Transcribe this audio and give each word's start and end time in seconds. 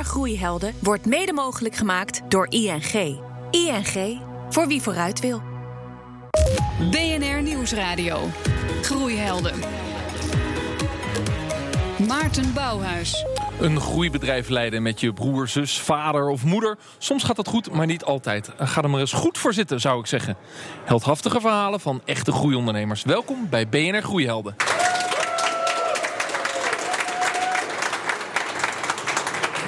BNR 0.00 0.08
Groeihelden 0.08 0.74
wordt 0.78 1.06
mede 1.06 1.32
mogelijk 1.32 1.74
gemaakt 1.74 2.22
door 2.28 2.46
ING. 2.48 3.20
ING, 3.50 4.20
voor 4.48 4.66
wie 4.66 4.82
vooruit 4.82 5.20
wil. 5.20 5.42
BNR 6.90 7.42
Nieuwsradio. 7.42 8.18
Groeihelden. 8.82 9.54
Maarten 12.08 12.52
Bouwhuis. 12.54 13.24
Een 13.60 13.80
groeibedrijf 13.80 14.48
leiden 14.48 14.82
met 14.82 15.00
je 15.00 15.12
broer, 15.12 15.48
zus, 15.48 15.80
vader 15.80 16.28
of 16.28 16.44
moeder. 16.44 16.78
Soms 16.98 17.24
gaat 17.24 17.36
dat 17.36 17.48
goed, 17.48 17.72
maar 17.72 17.86
niet 17.86 18.04
altijd. 18.04 18.50
Ga 18.58 18.82
er 18.82 18.90
maar 18.90 19.00
eens 19.00 19.12
goed 19.12 19.38
voor 19.38 19.52
zitten, 19.52 19.80
zou 19.80 20.00
ik 20.00 20.06
zeggen. 20.06 20.36
Heldhaftige 20.84 21.40
verhalen 21.40 21.80
van 21.80 22.00
echte 22.04 22.32
groeiondernemers. 22.32 23.02
Welkom 23.02 23.46
bij 23.50 23.68
BNR 23.68 24.02
Groeihelden. 24.02 24.54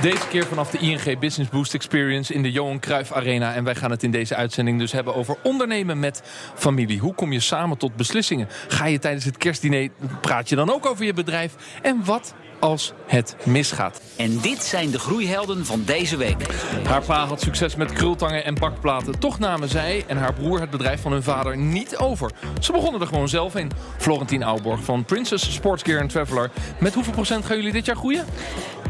Deze 0.02 0.28
keer 0.28 0.46
vanaf 0.46 0.70
de 0.70 0.78
ING 0.78 1.18
Business 1.18 1.50
Boost 1.50 1.74
Experience 1.74 2.34
in 2.34 2.42
de 2.42 2.52
Johan 2.52 2.80
Cruijff 2.80 3.12
Arena. 3.12 3.54
En 3.54 3.64
wij 3.64 3.74
gaan 3.74 3.90
het 3.90 4.02
in 4.02 4.10
deze 4.10 4.34
uitzending 4.34 4.78
dus 4.78 4.92
hebben 4.92 5.14
over 5.14 5.36
ondernemen 5.42 6.00
met 6.00 6.22
familie. 6.54 6.98
Hoe 6.98 7.14
kom 7.14 7.32
je 7.32 7.40
samen 7.40 7.78
tot 7.78 7.96
beslissingen? 7.96 8.48
Ga 8.68 8.86
je 8.86 8.98
tijdens 8.98 9.24
het 9.24 9.36
kerstdiner, 9.36 9.88
praat 10.20 10.48
je 10.48 10.56
dan 10.56 10.70
ook 10.72 10.86
over 10.86 11.04
je 11.04 11.12
bedrijf? 11.12 11.54
En 11.82 12.04
wat 12.04 12.34
als 12.58 12.92
het 13.06 13.36
misgaat. 13.44 14.02
En 14.16 14.38
dit 14.40 14.62
zijn 14.62 14.90
de 14.90 14.98
groeihelden 14.98 15.66
van 15.66 15.82
deze 15.84 16.16
week. 16.16 16.46
Haar 16.86 17.04
pa 17.04 17.26
had 17.26 17.40
succes 17.40 17.76
met 17.76 17.92
krultangen 17.92 18.44
en 18.44 18.54
bakplaten. 18.54 19.18
Toch 19.18 19.38
namen 19.38 19.68
zij 19.68 20.04
en 20.06 20.16
haar 20.16 20.32
broer 20.32 20.60
het 20.60 20.70
bedrijf 20.70 21.00
van 21.00 21.12
hun 21.12 21.22
vader 21.22 21.56
niet 21.56 21.96
over. 21.96 22.30
Ze 22.60 22.72
begonnen 22.72 23.00
er 23.00 23.06
gewoon 23.06 23.28
zelf 23.28 23.56
in. 23.56 23.70
Florentien 23.98 24.42
Auborg 24.42 24.84
van 24.84 25.04
Princess 25.04 25.52
Sportsgear 25.52 26.06
Traveler. 26.06 26.50
Met 26.80 26.94
hoeveel 26.94 27.12
procent 27.12 27.44
gaan 27.44 27.56
jullie 27.56 27.72
dit 27.72 27.86
jaar 27.86 27.96
groeien? 27.96 28.24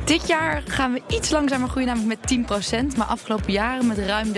Dit 0.04 0.26
jaar 0.28 0.62
gaan 0.66 0.92
we 0.92 1.02
iets 1.08 1.30
langzamer 1.30 1.68
groeien, 1.68 1.88
namelijk 1.88 2.20
met 2.30 2.64
10%. 2.94 2.96
Maar 2.96 3.06
afgelopen 3.06 3.52
jaren 3.52 3.86
met 3.86 3.98
ruim 3.98 4.32
30% 4.32 4.36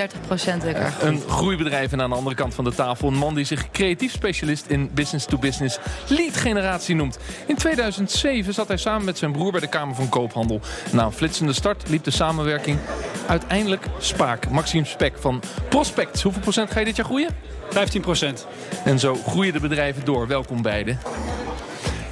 Een 1.00 1.20
groeibedrijf 1.28 1.92
en 1.92 2.00
aan 2.02 2.10
de 2.10 2.16
andere 2.16 2.36
kant 2.36 2.54
van 2.54 2.64
de 2.64 2.74
tafel... 2.74 3.08
een 3.08 3.14
man 3.14 3.34
die 3.34 3.44
zich 3.44 3.70
creatief 3.70 4.12
specialist 4.12 4.66
in 4.66 4.90
business-to-business 4.94 5.78
lead 6.08 6.36
generatie 6.36 6.94
noemt. 6.94 7.18
In 7.46 7.56
2007 7.56 8.54
zat 8.54 8.68
hij 8.68 8.76
samen 8.76 9.04
met 9.04 9.18
zijn 9.18 9.32
broer 9.32 9.50
bij 9.50 9.60
de 9.60 9.66
Kamer 9.66 9.94
van 9.94 10.08
Koophandel. 10.08 10.60
Na 10.92 11.04
een 11.04 11.12
flitsende 11.12 11.52
start 11.52 11.88
liep 11.88 12.04
de 12.04 12.10
samenwerking 12.10 12.78
uiteindelijk 13.28 13.86
spaak. 13.98 14.50
Maxime 14.50 14.84
Spek 14.84 15.18
van 15.18 15.42
Prospects. 15.68 16.22
Hoeveel 16.22 16.42
procent 16.42 16.70
ga 16.70 16.78
je 16.78 16.84
dit 16.84 16.96
jaar 16.96 17.06
groeien? 17.06 17.30
15 17.70 18.00
procent. 18.00 18.46
En 18.84 18.98
zo 18.98 19.14
groeien 19.14 19.52
de 19.52 19.60
bedrijven 19.60 20.04
door. 20.04 20.26
Welkom 20.26 20.62
beiden. 20.62 20.98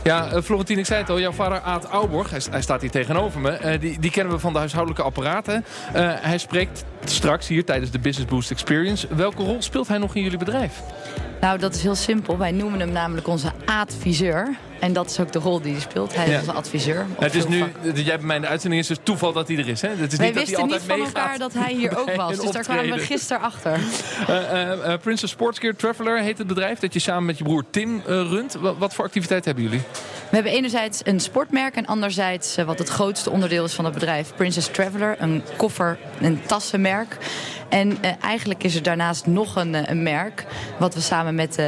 Ja, 0.04 0.32
uh, 0.32 0.58
ik 0.66 0.86
zei 0.86 1.00
het 1.00 1.10
al. 1.10 1.20
Jouw 1.20 1.32
vader 1.32 1.60
Aad 1.60 1.84
Auborg, 1.84 2.30
hij, 2.30 2.40
hij 2.50 2.62
staat 2.62 2.80
hier 2.80 2.90
tegenover 2.90 3.40
me. 3.40 3.58
Uh, 3.64 3.80
die, 3.80 3.98
die, 4.00 4.10
kennen 4.10 4.32
we 4.32 4.38
van 4.38 4.52
de 4.52 4.58
huishoudelijke 4.58 5.04
apparaten. 5.04 5.64
Uh, 5.96 6.12
hij 6.14 6.38
spreekt 6.38 6.84
straks 7.04 7.48
hier 7.48 7.64
tijdens 7.64 7.90
de 7.90 7.98
Business 7.98 8.30
Boost 8.30 8.50
Experience. 8.50 9.06
Welke 9.14 9.42
rol 9.42 9.62
speelt 9.62 9.88
hij 9.88 9.98
nog 9.98 10.14
in 10.14 10.22
jullie 10.22 10.38
bedrijf? 10.38 10.80
Nou, 11.42 11.58
dat 11.58 11.74
is 11.74 11.82
heel 11.82 11.94
simpel. 11.94 12.38
Wij 12.38 12.50
noemen 12.50 12.80
hem 12.80 12.92
namelijk 12.92 13.26
onze 13.26 13.52
adviseur. 13.64 14.56
En 14.80 14.92
dat 14.92 15.10
is 15.10 15.20
ook 15.20 15.32
de 15.32 15.38
rol 15.38 15.60
die 15.60 15.72
hij 15.72 15.80
speelt. 15.80 16.14
Hij 16.14 16.28
is 16.28 16.38
onze 16.38 16.52
adviseur. 16.52 17.06
Het 17.18 17.34
is 17.34 17.46
nu, 17.46 17.64
jij 17.94 18.16
bij 18.16 18.26
mij 18.26 18.36
in 18.36 18.42
de 18.42 18.48
uitzending 18.48 18.82
is 18.82 18.88
dus 18.88 18.98
toeval 19.02 19.32
dat 19.32 19.48
hij 19.48 19.56
er 19.56 19.68
is. 19.68 19.80
Hè? 19.80 19.88
Het 19.88 20.12
is 20.12 20.18
Wij 20.18 20.26
niet 20.26 20.36
wisten 20.36 20.68
dat 20.68 20.70
hij 20.70 20.78
niet 20.78 20.86
van 20.86 21.00
elkaar 21.00 21.38
dat 21.38 21.52
hij 21.52 21.72
hier 21.72 21.96
ook 22.00 22.14
was. 22.14 22.40
Dus 22.40 22.50
daar 22.50 22.62
kwamen 22.62 22.90
we 22.90 22.98
gisteren 22.98 23.42
achter. 23.42 23.80
Uh, 24.28 24.38
uh, 24.62 24.94
Princess 25.00 25.32
Sportsgear 25.32 25.76
Traveler 25.76 26.18
heet 26.18 26.38
het 26.38 26.46
bedrijf 26.46 26.78
dat 26.78 26.92
je 26.92 26.98
samen 26.98 27.24
met 27.24 27.38
je 27.38 27.44
broer 27.44 27.64
Tim 27.70 27.96
uh, 27.96 28.02
runt. 28.04 28.54
Wat, 28.54 28.76
wat 28.78 28.94
voor 28.94 29.04
activiteit 29.04 29.44
hebben 29.44 29.64
jullie? 29.64 29.80
We 30.28 30.34
hebben 30.34 30.52
enerzijds 30.52 31.00
een 31.04 31.20
sportmerk 31.20 31.76
en 31.76 31.86
anderzijds 31.86 32.56
wat 32.56 32.78
het 32.78 32.88
grootste 32.88 33.30
onderdeel 33.30 33.64
is 33.64 33.72
van 33.72 33.84
het 33.84 33.94
bedrijf. 33.94 34.32
Princess 34.36 34.68
Traveler, 34.68 35.16
een 35.18 35.42
koffer- 35.56 35.98
en 36.20 36.40
tassenmerk. 36.46 37.16
En 37.72 37.90
uh, 37.90 38.10
eigenlijk 38.20 38.64
is 38.64 38.74
er 38.74 38.82
daarnaast 38.82 39.26
nog 39.26 39.56
een, 39.56 39.90
een, 39.90 40.02
merk. 40.02 40.46
Wat 40.78 40.94
we 40.94 41.00
samen 41.00 41.34
met, 41.34 41.58
uh, 41.58 41.66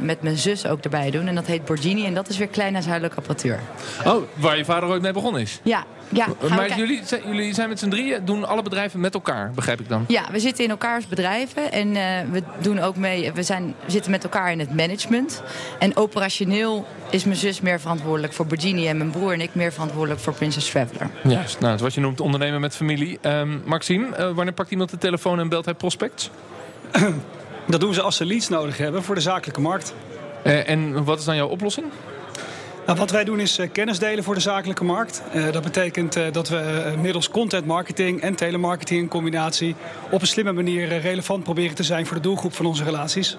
met 0.00 0.22
mijn 0.22 0.36
zus 0.36 0.66
ook 0.66 0.80
erbij 0.80 1.10
doen. 1.10 1.26
En 1.26 1.34
dat 1.34 1.46
heet 1.46 1.64
Borgini. 1.64 2.06
En 2.06 2.14
dat 2.14 2.28
is 2.28 2.38
weer 2.38 2.46
klein 2.46 2.72
huishoudelijke 2.72 3.16
apparatuur. 3.16 3.60
Oh, 4.04 4.22
waar 4.34 4.56
je 4.56 4.64
vader 4.64 4.88
ooit 4.88 5.02
mee 5.02 5.12
begonnen 5.12 5.40
is? 5.40 5.60
Ja. 5.62 5.84
Ja 6.08 6.26
maar 6.48 6.76
jullie, 6.76 7.02
jullie 7.24 7.54
zijn 7.54 7.68
met 7.68 7.78
z'n 7.78 7.88
drieën, 7.88 8.24
doen 8.24 8.48
alle 8.48 8.62
bedrijven 8.62 9.00
met 9.00 9.14
elkaar, 9.14 9.50
begrijp 9.54 9.80
ik 9.80 9.88
dan? 9.88 10.04
Ja, 10.08 10.24
we 10.30 10.38
zitten 10.38 10.64
in 10.64 10.70
elkaars 10.70 11.06
bedrijven. 11.06 11.72
En 11.72 11.88
uh, 11.88 12.02
we 12.30 12.42
doen 12.58 12.78
ook 12.80 12.96
mee, 12.96 13.32
we, 13.32 13.42
zijn, 13.42 13.74
we 13.84 13.90
zitten 13.90 14.10
met 14.10 14.24
elkaar 14.24 14.52
in 14.52 14.58
het 14.58 14.74
management. 14.74 15.42
En 15.78 15.96
operationeel 15.96 16.86
is 17.10 17.24
mijn 17.24 17.36
zus 17.36 17.60
meer 17.60 17.80
verantwoordelijk 17.80 18.32
voor 18.32 18.46
Borgini. 18.46 18.88
En 18.88 18.96
mijn 18.96 19.10
broer 19.10 19.32
en 19.32 19.40
ik 19.40 19.54
meer 19.54 19.72
verantwoordelijk 19.72 20.20
voor 20.20 20.32
Princess 20.32 20.70
Traveler. 20.70 21.10
Juist, 21.22 21.60
nou, 21.60 21.78
wat 21.78 21.94
je 21.94 22.00
noemt 22.00 22.20
ondernemen 22.20 22.60
met 22.60 22.76
familie. 22.76 23.18
Um, 23.22 23.62
Maxime, 23.64 24.32
wanneer 24.34 24.54
pakt 24.54 24.70
iemand 24.70 24.90
de 24.90 24.98
telefoon 24.98 25.38
en 25.38 25.48
belt 25.48 25.64
hij 25.64 25.74
prospects? 25.74 26.30
Dat 27.66 27.80
doen 27.80 27.94
ze 27.94 28.02
als 28.02 28.16
ze 28.16 28.24
leads 28.24 28.48
nodig 28.48 28.78
hebben 28.78 29.02
voor 29.02 29.14
de 29.14 29.20
zakelijke 29.20 29.60
markt. 29.60 29.94
Uh, 30.46 30.68
en 30.68 31.04
wat 31.04 31.18
is 31.18 31.24
dan 31.24 31.36
jouw 31.36 31.48
oplossing? 31.48 31.86
Nou, 32.86 32.98
wat 32.98 33.10
wij 33.10 33.24
doen 33.24 33.40
is 33.40 33.58
uh, 33.58 33.68
kennis 33.72 33.98
delen 33.98 34.24
voor 34.24 34.34
de 34.34 34.40
zakelijke 34.40 34.84
markt. 34.84 35.22
Uh, 35.34 35.52
dat 35.52 35.62
betekent 35.62 36.16
uh, 36.16 36.24
dat 36.32 36.48
we 36.48 36.92
middels 37.00 37.30
content 37.30 37.66
marketing 37.66 38.20
en 38.20 38.34
telemarketing 38.34 39.00
in 39.00 39.08
combinatie 39.08 39.74
op 40.10 40.20
een 40.20 40.26
slimme 40.26 40.52
manier 40.52 40.98
relevant 40.98 41.44
proberen 41.44 41.74
te 41.74 41.82
zijn 41.82 42.06
voor 42.06 42.16
de 42.16 42.22
doelgroep 42.22 42.54
van 42.54 42.66
onze 42.66 42.84
relaties. 42.84 43.38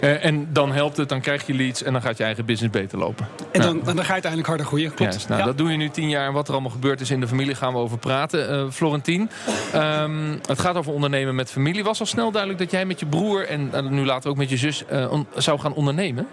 En 0.00 0.48
dan 0.52 0.72
helpt 0.72 0.96
het, 0.96 1.08
dan 1.08 1.20
krijg 1.20 1.46
je 1.46 1.54
leads 1.54 1.82
en 1.82 1.92
dan 1.92 2.02
gaat 2.02 2.16
je 2.16 2.24
eigen 2.24 2.44
business 2.44 2.72
beter 2.72 2.98
lopen. 2.98 3.28
En 3.52 3.60
dan, 3.60 3.74
nou. 3.74 3.84
dan 3.84 3.96
ga 3.96 4.02
je 4.02 4.12
uiteindelijk 4.12 4.48
harder 4.48 4.66
groeien. 4.66 4.94
Klopt. 4.94 5.14
Yes, 5.14 5.26
nou, 5.26 5.40
ja. 5.40 5.46
Dat 5.46 5.58
doe 5.58 5.70
je 5.70 5.76
nu 5.76 5.90
tien 5.90 6.08
jaar 6.08 6.26
en 6.26 6.32
wat 6.32 6.46
er 6.46 6.52
allemaal 6.52 6.70
gebeurd 6.70 7.00
is 7.00 7.10
in 7.10 7.20
de 7.20 7.28
familie 7.28 7.54
gaan 7.54 7.72
we 7.72 7.78
over 7.78 7.98
praten. 7.98 8.72
Florentien, 8.72 9.30
um, 9.74 10.40
het 10.46 10.58
gaat 10.58 10.76
over 10.76 10.92
ondernemen 10.92 11.34
met 11.34 11.50
familie. 11.50 11.84
Was 11.84 12.00
al 12.00 12.06
snel 12.06 12.30
duidelijk 12.30 12.60
dat 12.62 12.70
jij 12.70 12.84
met 12.84 13.00
je 13.00 13.06
broer 13.06 13.46
en 13.46 13.70
nu 13.94 14.04
later 14.04 14.30
ook 14.30 14.36
met 14.36 14.50
je 14.50 14.56
zus 14.56 14.84
on 15.10 15.26
zou 15.36 15.58
gaan 15.58 15.74
ondernemen? 15.74 16.26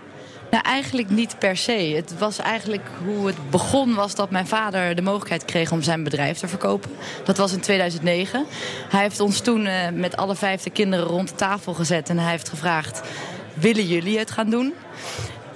Nou, 0.52 0.64
eigenlijk 0.64 1.10
niet 1.10 1.40
per 1.40 1.58
se. 1.58 1.94
Het 1.96 2.18
was 2.18 2.38
eigenlijk 2.38 2.88
hoe 3.06 3.28
het 3.28 3.50
begon 3.50 3.94
was 3.94 4.16
dat 4.16 4.32
mijn 4.32 4.48
vader 4.48 4.96
de 4.96 5.02
mogelijkheid 5.02 5.46
kreeg 5.46 5.72
om 5.72 5.82
zijn 5.82 6.04
bedrijf 6.04 6.38
te 6.38 6.48
verkopen. 6.48 6.92
Dat 7.24 7.38
was 7.38 7.54
in 7.54 7.62
2009. 7.62 8.46
Hij 8.90 9.02
heeft 9.02 9.20
ons 9.20 9.40
toen 9.40 9.66
uh, 9.66 9.90
met 9.94 10.18
alle 10.18 10.36
vijf 10.36 10.62
de 10.62 10.70
kinderen 10.70 11.06
rond 11.06 11.30
de 11.30 11.36
tafel 11.36 11.74
gezet 11.74 12.10
en 12.10 12.18
hij 12.18 12.32
heeft 12.32 12.50
gevraagd: 12.50 13.02
willen 13.54 13.88
jullie 13.88 14.20
het 14.20 14.32
gaan 14.32 14.50
doen? 14.50 14.74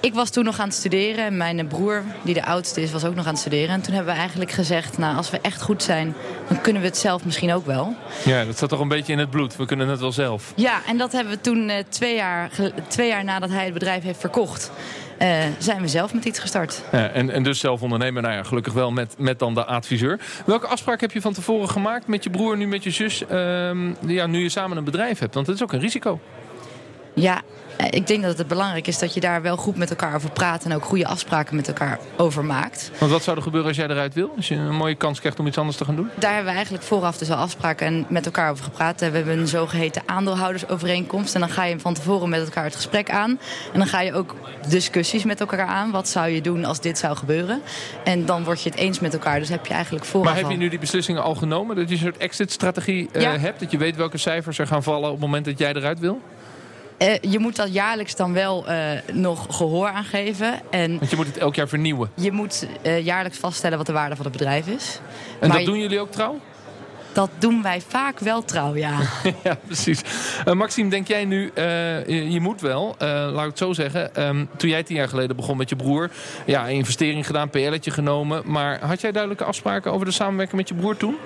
Ik 0.00 0.14
was 0.14 0.30
toen 0.30 0.44
nog 0.44 0.58
aan 0.58 0.68
het 0.68 0.76
studeren 0.76 1.24
en 1.24 1.36
mijn 1.36 1.66
broer, 1.66 2.02
die 2.22 2.34
de 2.34 2.44
oudste 2.44 2.80
is, 2.80 2.92
was 2.92 3.04
ook 3.04 3.14
nog 3.14 3.24
aan 3.24 3.30
het 3.30 3.40
studeren. 3.40 3.68
En 3.68 3.80
toen 3.80 3.94
hebben 3.94 4.12
we 4.12 4.18
eigenlijk 4.18 4.50
gezegd, 4.50 4.98
nou 4.98 5.16
als 5.16 5.30
we 5.30 5.38
echt 5.40 5.62
goed 5.62 5.82
zijn, 5.82 6.14
dan 6.48 6.60
kunnen 6.60 6.82
we 6.82 6.88
het 6.88 6.96
zelf 6.96 7.24
misschien 7.24 7.52
ook 7.52 7.66
wel. 7.66 7.94
Ja, 8.24 8.44
dat 8.44 8.58
zat 8.58 8.68
toch 8.68 8.80
een 8.80 8.88
beetje 8.88 9.12
in 9.12 9.18
het 9.18 9.30
bloed. 9.30 9.56
We 9.56 9.66
kunnen 9.66 9.88
het 9.88 10.00
wel 10.00 10.12
zelf. 10.12 10.52
Ja, 10.56 10.80
en 10.86 10.98
dat 10.98 11.12
hebben 11.12 11.32
we 11.32 11.40
toen 11.40 11.68
uh, 11.68 11.76
twee, 11.88 12.14
jaar, 12.14 12.50
twee 12.88 13.08
jaar 13.08 13.24
nadat 13.24 13.50
hij 13.50 13.64
het 13.64 13.72
bedrijf 13.72 14.02
heeft 14.02 14.20
verkocht. 14.20 14.70
Uh, 15.22 15.28
zijn 15.58 15.80
we 15.80 15.88
zelf 15.88 16.14
met 16.14 16.24
iets 16.24 16.38
gestart. 16.38 16.82
Ja, 16.92 17.08
en, 17.08 17.30
en 17.30 17.42
dus 17.42 17.58
zelf 17.58 17.82
ondernemen, 17.82 18.22
nou 18.22 18.34
ja, 18.34 18.42
gelukkig 18.42 18.72
wel 18.72 18.90
met, 18.90 19.14
met 19.18 19.38
dan 19.38 19.54
de 19.54 19.64
adviseur. 19.64 20.20
Welke 20.46 20.66
afspraak 20.66 21.00
heb 21.00 21.12
je 21.12 21.20
van 21.20 21.32
tevoren 21.32 21.68
gemaakt 21.68 22.06
met 22.06 22.24
je 22.24 22.30
broer, 22.30 22.56
nu 22.56 22.66
met 22.66 22.82
je 22.82 22.90
zus, 22.90 23.22
uh, 23.22 23.70
ja, 24.06 24.26
nu 24.26 24.42
je 24.42 24.48
samen 24.48 24.76
een 24.76 24.84
bedrijf 24.84 25.18
hebt? 25.18 25.34
Want 25.34 25.46
dat 25.46 25.54
is 25.54 25.62
ook 25.62 25.72
een 25.72 25.80
risico. 25.80 26.20
Ja, 27.16 27.42
ik 27.90 28.06
denk 28.06 28.22
dat 28.22 28.38
het 28.38 28.46
belangrijk 28.46 28.86
is 28.86 28.98
dat 28.98 29.14
je 29.14 29.20
daar 29.20 29.42
wel 29.42 29.56
goed 29.56 29.76
met 29.76 29.90
elkaar 29.90 30.14
over 30.14 30.30
praat... 30.30 30.64
en 30.64 30.74
ook 30.74 30.84
goede 30.84 31.06
afspraken 31.06 31.56
met 31.56 31.68
elkaar 31.68 31.98
over 32.16 32.44
maakt. 32.44 32.90
Want 32.98 33.10
wat 33.10 33.22
zou 33.22 33.36
er 33.36 33.42
gebeuren 33.42 33.68
als 33.68 33.76
jij 33.76 33.88
eruit 33.88 34.14
wil? 34.14 34.32
Als 34.36 34.48
je 34.48 34.54
een 34.54 34.74
mooie 34.74 34.94
kans 34.94 35.20
krijgt 35.20 35.38
om 35.38 35.46
iets 35.46 35.58
anders 35.58 35.76
te 35.76 35.84
gaan 35.84 35.96
doen? 35.96 36.10
Daar 36.14 36.30
hebben 36.30 36.50
we 36.50 36.56
eigenlijk 36.56 36.84
vooraf 36.84 37.18
dus 37.18 37.30
al 37.30 37.36
afspraken 37.36 37.86
en 37.86 38.06
met 38.08 38.26
elkaar 38.26 38.50
over 38.50 38.64
gepraat. 38.64 39.00
We 39.00 39.06
hebben 39.06 39.38
een 39.38 39.48
zogeheten 39.48 40.02
aandeelhoudersovereenkomst. 40.06 41.34
En 41.34 41.40
dan 41.40 41.50
ga 41.50 41.64
je 41.64 41.78
van 41.78 41.94
tevoren 41.94 42.28
met 42.28 42.44
elkaar 42.44 42.64
het 42.64 42.74
gesprek 42.74 43.10
aan. 43.10 43.38
En 43.72 43.78
dan 43.78 43.88
ga 43.88 44.00
je 44.00 44.14
ook 44.14 44.34
discussies 44.68 45.24
met 45.24 45.40
elkaar 45.40 45.66
aan. 45.66 45.90
Wat 45.90 46.08
zou 46.08 46.28
je 46.28 46.40
doen 46.40 46.64
als 46.64 46.80
dit 46.80 46.98
zou 46.98 47.16
gebeuren? 47.16 47.62
En 48.04 48.26
dan 48.26 48.44
word 48.44 48.62
je 48.62 48.70
het 48.70 48.78
eens 48.78 49.00
met 49.00 49.12
elkaar. 49.12 49.38
Dus 49.38 49.48
heb 49.48 49.66
je 49.66 49.74
eigenlijk 49.74 50.04
vooraf 50.04 50.32
Maar 50.32 50.40
heb 50.40 50.50
je 50.50 50.56
nu 50.56 50.68
die 50.68 50.78
beslissingen 50.78 51.22
al 51.22 51.34
genomen? 51.34 51.76
Dat 51.76 51.88
je 51.88 51.94
een 51.94 52.00
soort 52.00 52.16
exit-strategie 52.16 53.08
ja. 53.12 53.38
hebt? 53.38 53.60
Dat 53.60 53.70
je 53.70 53.78
weet 53.78 53.96
welke 53.96 54.18
cijfers 54.18 54.58
er 54.58 54.66
gaan 54.66 54.82
vallen 54.82 55.06
op 55.06 55.10
het 55.10 55.20
moment 55.20 55.44
dat 55.44 55.58
jij 55.58 55.74
eruit 55.74 55.98
wil? 55.98 56.20
Uh, 56.98 57.14
je 57.20 57.38
moet 57.38 57.56
dat 57.56 57.72
jaarlijks 57.72 58.16
dan 58.16 58.32
wel 58.32 58.64
uh, 58.68 58.90
nog 59.12 59.46
gehoor 59.50 59.88
aan 59.88 60.04
geven. 60.04 60.60
En 60.70 60.98
Want 60.98 61.10
je 61.10 61.16
moet 61.16 61.26
het 61.26 61.38
elk 61.38 61.54
jaar 61.54 61.68
vernieuwen. 61.68 62.10
Je 62.14 62.32
moet 62.32 62.66
uh, 62.82 63.04
jaarlijks 63.04 63.38
vaststellen 63.38 63.76
wat 63.76 63.86
de 63.86 63.92
waarde 63.92 64.16
van 64.16 64.24
het 64.24 64.32
bedrijf 64.32 64.66
is. 64.66 65.00
En 65.40 65.48
maar 65.48 65.56
dat 65.56 65.66
doen 65.66 65.78
jullie 65.78 66.00
ook 66.00 66.10
trouw? 66.10 66.40
Dat 67.12 67.30
doen 67.38 67.62
wij 67.62 67.80
vaak 67.88 68.18
wel 68.18 68.44
trouw, 68.44 68.74
ja. 68.74 68.98
ja, 69.44 69.58
precies. 69.64 70.00
Uh, 70.48 70.54
Maxime, 70.54 70.90
denk 70.90 71.08
jij 71.08 71.24
nu, 71.24 71.50
uh, 71.54 72.06
je, 72.06 72.30
je, 72.30 72.40
moet 72.40 72.60
wel, 72.60 72.96
uh, 73.02 73.08
laat 73.08 73.42
ik 73.42 73.48
het 73.48 73.58
zo 73.58 73.72
zeggen. 73.72 74.26
Um, 74.26 74.48
toen 74.56 74.70
jij 74.70 74.82
tien 74.82 74.96
jaar 74.96 75.08
geleden 75.08 75.36
begon 75.36 75.56
met 75.56 75.68
je 75.68 75.76
broer, 75.76 76.10
ja, 76.46 76.66
investering 76.66 77.26
gedaan, 77.26 77.50
PL'tje 77.50 77.90
genomen. 77.90 78.42
Maar 78.44 78.80
had 78.80 79.00
jij 79.00 79.12
duidelijke 79.12 79.44
afspraken 79.44 79.92
over 79.92 80.06
de 80.06 80.12
samenwerking 80.12 80.56
met 80.56 80.68
je 80.68 80.74
broer 80.74 80.96
toen? 80.96 81.16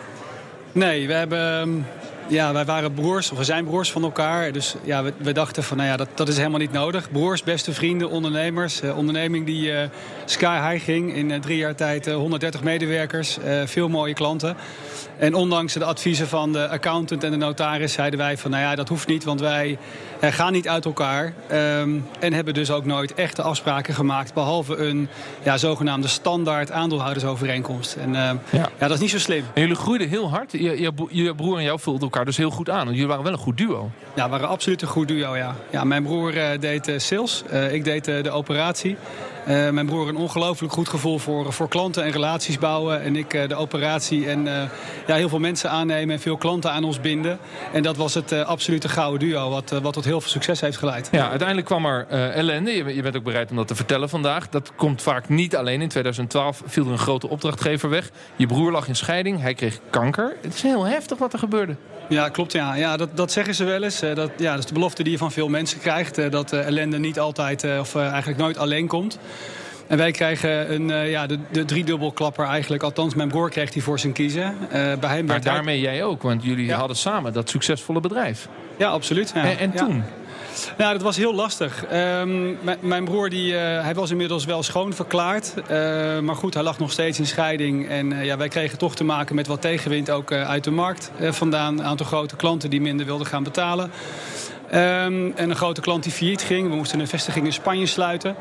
Nee, 0.73 1.07
we 1.07 1.13
hebben... 1.13 1.87
Ja, 2.31 2.53
wij 2.53 2.65
waren 2.65 2.95
broers, 2.95 3.31
of 3.31 3.39
we 3.39 3.45
zijn 3.45 3.65
broers 3.65 3.93
van 3.93 4.03
elkaar. 4.03 4.53
Dus 4.53 4.75
ja, 4.85 5.03
we, 5.03 5.13
we 5.17 5.33
dachten 5.33 5.63
van, 5.63 5.77
nou 5.77 5.89
ja, 5.89 5.97
dat, 5.97 6.09
dat 6.15 6.29
is 6.29 6.37
helemaal 6.37 6.59
niet 6.59 6.73
nodig. 6.73 7.11
Broers, 7.11 7.43
beste 7.43 7.73
vrienden, 7.73 8.11
ondernemers. 8.11 8.83
Uh, 8.83 8.97
onderneming 8.97 9.47
die 9.47 9.71
uh, 9.73 9.83
sky 10.25 10.71
high 10.71 10.85
ging. 10.85 11.15
In 11.15 11.31
uh, 11.31 11.41
drie 11.41 11.57
jaar 11.57 11.75
tijd 11.75 12.07
130 12.07 12.63
medewerkers, 12.63 13.39
veel 13.65 13.89
mooie 13.89 14.15
klanten. 14.15 14.57
En 15.21 15.35
ondanks 15.35 15.73
de 15.73 15.85
adviezen 15.85 16.29
van 16.29 16.53
de 16.53 16.69
accountant 16.69 17.25
en 17.25 17.31
de 17.31 17.37
notaris 17.37 17.93
zeiden 17.93 18.19
wij 18.19 18.37
van, 18.37 18.51
nou 18.51 18.63
ja, 18.63 18.75
dat 18.75 18.89
hoeft 18.89 19.07
niet, 19.07 19.25
want 19.25 19.41
wij 19.41 19.79
gaan 20.21 20.53
niet 20.53 20.69
uit 20.69 20.85
elkaar. 20.85 21.33
Um, 21.53 22.07
en 22.19 22.33
hebben 22.33 22.55
dus 22.55 22.71
ook 22.71 22.85
nooit 22.85 23.15
echte 23.15 23.43
afspraken 23.43 23.95
gemaakt, 23.95 24.35
behalve 24.35 24.77
een 24.77 25.09
ja, 25.43 25.57
zogenaamde 25.57 26.09
standaard 26.09 26.71
aandeelhoudersovereenkomst. 26.71 27.95
En 27.97 28.13
ja. 28.13 28.39
ja. 28.51 28.69
dat 28.79 28.91
is 28.91 29.01
niet 29.01 29.11
zo 29.11 29.19
slim. 29.19 29.45
En 29.55 29.61
jullie 29.61 29.77
groeiden 29.77 30.09
heel 30.09 30.31
hard. 30.31 30.53
Je, 30.53 30.81
je, 30.81 30.93
je 31.09 31.35
broer 31.35 31.57
en 31.57 31.65
jou 31.65 31.81
vulden 31.81 32.03
elkaar 32.03 32.25
dus 32.25 32.37
heel 32.37 32.51
goed 32.51 32.71
aan. 32.71 32.87
Jullie 32.87 33.07
waren 33.07 33.25
wel 33.25 33.33
een 33.33 33.39
goed 33.39 33.57
duo. 33.57 33.91
Ja, 34.15 34.25
we 34.25 34.31
waren 34.31 34.49
absoluut 34.49 34.83
een 34.83 34.89
goed 34.89 35.09
duo, 35.09 35.37
ja. 35.37 35.55
ja 35.71 35.85
mijn 35.85 36.03
broer 36.03 36.37
uh, 36.37 36.45
deed 36.61 36.89
uh, 36.89 36.99
sales, 36.99 37.43
ik 37.71 37.85
deed 37.85 38.05
de 38.05 38.31
operatie. 38.31 38.97
Mijn 39.47 39.87
broer 39.87 40.09
een 40.09 40.17
ongelooflijk 40.17 40.73
goed 40.73 40.89
gevoel 40.89 41.19
voor, 41.19 41.53
voor 41.53 41.69
klanten 41.69 42.05
en 42.05 42.11
relaties 42.11 42.59
bouwen. 42.59 43.03
En 43.03 43.17
ik 43.17 43.31
de 43.31 43.55
operatie 43.55 44.29
en 44.29 44.45
ja, 45.07 45.15
heel 45.15 45.29
veel 45.29 45.39
mensen 45.39 45.71
aannemen 45.71 46.15
en 46.15 46.21
veel 46.21 46.37
klanten 46.37 46.73
aan 46.73 46.85
ons 46.85 47.01
binden. 47.01 47.39
En 47.73 47.83
dat 47.83 47.97
was 47.97 48.15
het 48.15 48.33
absolute 48.33 48.89
gouden 48.89 49.29
duo, 49.29 49.51
wat, 49.51 49.71
wat 49.83 49.93
tot 49.93 50.05
heel 50.05 50.21
veel 50.21 50.31
succes 50.31 50.61
heeft 50.61 50.77
geleid. 50.77 51.09
Ja, 51.13 51.29
uiteindelijk 51.29 51.67
kwam 51.67 51.87
er 51.87 52.07
ellende. 52.09 52.95
Je, 52.95 53.03
bent 53.03 53.17
ook 53.17 53.25
bereid 53.25 53.51
om 53.51 53.57
dat 53.57 53.69
te 53.69 53.75
vertellen 53.75 54.09
vandaag. 54.09 54.49
Dat 54.49 54.73
komt 54.77 55.03
vaak 55.03 55.29
niet 55.29 55.57
alleen. 55.57 55.81
In 55.81 55.89
2012 55.89 56.63
viel 56.67 56.85
er 56.85 56.93
een 56.93 56.99
grote 56.99 57.29
opdrachtgever 57.29 57.89
weg. 57.89 58.11
Je 58.37 58.47
broer 58.47 58.73
lag 58.73 58.89
in 58.89 58.97
scheiding, 58.97 59.41
hij 59.41 59.55
kreeg 59.55 59.79
kanker. 59.91 60.37
Het 60.41 60.55
is 60.55 60.63
heel 60.63 60.87
heftig 60.87 61.19
wat 61.19 61.33
er 61.33 61.39
gebeurde. 61.39 61.77
Ja, 62.11 62.29
klopt. 62.29 62.53
Ja. 62.53 62.75
Ja, 62.75 62.97
dat, 62.97 63.17
dat 63.17 63.33
zeggen 63.33 63.55
ze 63.55 63.65
wel 63.65 63.83
eens. 63.83 64.01
Dat, 64.01 64.31
ja, 64.37 64.51
dat 64.51 64.59
is 64.59 64.67
de 64.67 64.75
belofte 64.75 65.03
die 65.03 65.13
je 65.13 65.19
van 65.19 65.33
veel 65.33 65.49
mensen 65.49 65.79
krijgt. 65.79 66.31
Dat 66.31 66.53
ellende 66.53 66.99
niet 66.99 67.19
altijd, 67.19 67.65
of 67.81 67.95
eigenlijk 67.95 68.39
nooit 68.39 68.59
alleen 68.59 68.87
komt. 68.87 69.19
En 69.87 69.97
wij 69.97 70.11
krijgen 70.11 70.75
een, 70.75 71.09
ja, 71.09 71.27
de, 71.27 71.39
de 71.51 71.65
driedubbelklapper 71.65 72.47
eigenlijk. 72.47 72.83
Althans, 72.83 73.15
mijn 73.15 73.29
broer 73.29 73.51
kreeg 73.51 73.71
die 73.71 73.83
voor 73.83 73.99
zijn 73.99 74.13
kiezen. 74.13 74.55
Uh, 74.63 74.69
bij 74.71 75.17
hem 75.17 75.25
maar 75.25 75.41
daarmee 75.41 75.81
jij 75.81 76.05
ook, 76.05 76.23
want 76.23 76.43
jullie 76.45 76.67
ja. 76.67 76.79
hadden 76.79 76.97
samen 76.97 77.33
dat 77.33 77.51
succesvolle 77.51 78.01
bedrijf. 78.01 78.49
Ja, 78.77 78.89
absoluut. 78.89 79.33
Ja. 79.35 79.43
En, 79.43 79.59
en 79.59 79.73
toen? 79.73 80.03
Nou, 80.79 80.93
dat 80.93 81.03
was 81.03 81.17
heel 81.17 81.35
lastig. 81.35 81.85
Um, 81.93 82.59
mijn 82.81 83.05
broer 83.05 83.31
die, 83.31 83.53
uh, 83.53 83.59
hij 83.61 83.95
was 83.95 84.11
inmiddels 84.11 84.45
wel 84.45 84.63
schoon 84.63 84.93
verklaard. 84.93 85.55
Uh, 85.71 86.19
maar 86.19 86.37
goed, 86.37 86.55
hij 86.55 86.63
lag 86.63 86.79
nog 86.79 86.93
steeds 86.93 87.19
in 87.19 87.27
scheiding. 87.27 87.89
En 87.89 88.13
uh, 88.13 88.25
ja, 88.25 88.37
wij 88.37 88.49
kregen 88.49 88.79
toch 88.79 88.95
te 88.95 89.05
maken 89.05 89.35
met 89.35 89.47
wat 89.47 89.61
tegenwind 89.61 90.11
ook 90.11 90.33
uit 90.33 90.65
de 90.65 90.71
markt 90.71 91.11
vandaan. 91.21 91.79
Een 91.79 91.85
aantal 91.85 92.07
grote 92.07 92.37
klanten 92.37 92.71
die 92.71 92.81
minder 92.81 93.07
wilden 93.07 93.27
gaan 93.27 93.43
betalen. 93.43 93.91
Um, 94.75 95.33
en 95.37 95.51
een 95.51 95.57
grote 95.57 95.81
klant 95.81 96.03
die 96.03 96.13
failliet 96.13 96.43
ging. 96.43 96.69
We 96.69 96.75
moesten 96.75 97.01
een 97.01 97.09
vestiging 97.09 97.47
in 97.47 97.53
Spanje 97.53 97.87
sluiten. 97.87 98.35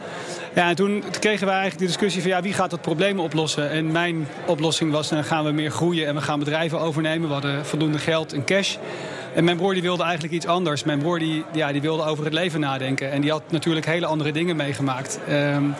Ja, 0.55 0.69
en 0.69 0.75
toen 0.75 1.03
kregen 1.19 1.45
we 1.45 1.51
eigenlijk 1.51 1.81
de 1.81 1.85
discussie 1.85 2.21
van 2.21 2.31
ja, 2.31 2.41
wie 2.41 2.53
gaat 2.53 2.69
dat 2.69 2.81
probleem 2.81 3.19
oplossen? 3.19 3.69
En 3.69 3.91
mijn 3.91 4.27
oplossing 4.45 4.91
was, 4.91 5.09
dan 5.09 5.23
gaan 5.23 5.43
we 5.43 5.51
meer 5.51 5.71
groeien 5.71 6.07
en 6.07 6.15
we 6.15 6.21
gaan 6.21 6.39
bedrijven 6.39 6.79
overnemen. 6.79 7.27
We 7.27 7.33
hadden 7.33 7.65
voldoende 7.65 7.97
geld 7.97 8.33
en 8.33 8.43
cash. 8.43 8.77
En 9.33 9.43
mijn 9.43 9.57
broer 9.57 9.73
die 9.73 9.81
wilde 9.81 10.03
eigenlijk 10.03 10.33
iets 10.33 10.45
anders. 10.45 10.83
Mijn 10.83 10.99
broer 10.99 11.19
die, 11.19 11.43
ja, 11.53 11.71
die 11.71 11.81
wilde 11.81 12.03
over 12.03 12.23
het 12.23 12.33
leven 12.33 12.59
nadenken. 12.59 13.11
En 13.11 13.21
die 13.21 13.31
had 13.31 13.43
natuurlijk 13.49 13.85
hele 13.85 14.05
andere 14.05 14.31
dingen 14.31 14.55
meegemaakt. 14.55 15.19
Um, 15.29 15.75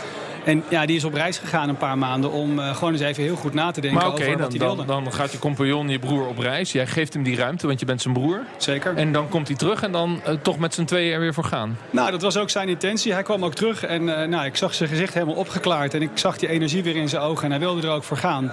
en 0.45 0.63
ja, 0.69 0.85
die 0.85 0.95
is 0.95 1.03
op 1.03 1.13
reis 1.13 1.37
gegaan 1.37 1.69
een 1.69 1.77
paar 1.77 1.97
maanden 1.97 2.31
om 2.31 2.59
uh, 2.59 2.75
gewoon 2.75 2.93
eens 2.93 3.01
even 3.01 3.23
heel 3.23 3.35
goed 3.35 3.53
na 3.53 3.71
te 3.71 3.81
denken 3.81 3.99
maar 3.99 4.11
okay, 4.11 4.27
over 4.27 4.39
wat 4.39 4.49
hij 4.49 4.59
wilde. 4.59 4.85
Dan, 4.85 5.03
dan 5.03 5.13
gaat 5.13 5.31
je 5.31 5.39
compagnon, 5.39 5.89
je 5.89 5.99
broer 5.99 6.27
op 6.27 6.37
reis. 6.37 6.71
Jij 6.71 6.87
geeft 6.87 7.13
hem 7.13 7.23
die 7.23 7.35
ruimte, 7.35 7.67
want 7.67 7.79
je 7.79 7.85
bent 7.85 8.01
zijn 8.01 8.13
broer. 8.13 8.39
Zeker. 8.57 8.95
En 8.95 9.11
dan 9.11 9.29
komt 9.29 9.47
hij 9.47 9.57
terug 9.57 9.83
en 9.83 9.91
dan 9.91 10.21
uh, 10.27 10.33
toch 10.41 10.59
met 10.59 10.73
z'n 10.73 10.83
tweeën 10.83 11.13
er 11.13 11.19
weer 11.19 11.33
voor 11.33 11.43
gaan. 11.43 11.77
Nou, 11.89 12.11
dat 12.11 12.21
was 12.21 12.37
ook 12.37 12.49
zijn 12.49 12.69
intentie. 12.69 13.13
Hij 13.13 13.23
kwam 13.23 13.45
ook 13.45 13.53
terug 13.53 13.83
en 13.83 14.01
uh, 14.01 14.23
nou, 14.23 14.45
ik 14.45 14.55
zag 14.55 14.73
zijn 14.73 14.89
gezicht 14.89 15.13
helemaal 15.13 15.35
opgeklaard. 15.35 15.93
En 15.93 16.01
ik 16.01 16.09
zag 16.13 16.37
die 16.37 16.49
energie 16.49 16.83
weer 16.83 16.95
in 16.95 17.09
zijn 17.09 17.21
ogen 17.21 17.43
en 17.43 17.49
hij 17.49 17.59
wilde 17.59 17.87
er 17.87 17.93
ook 17.93 18.03
voor 18.03 18.17
gaan. 18.17 18.51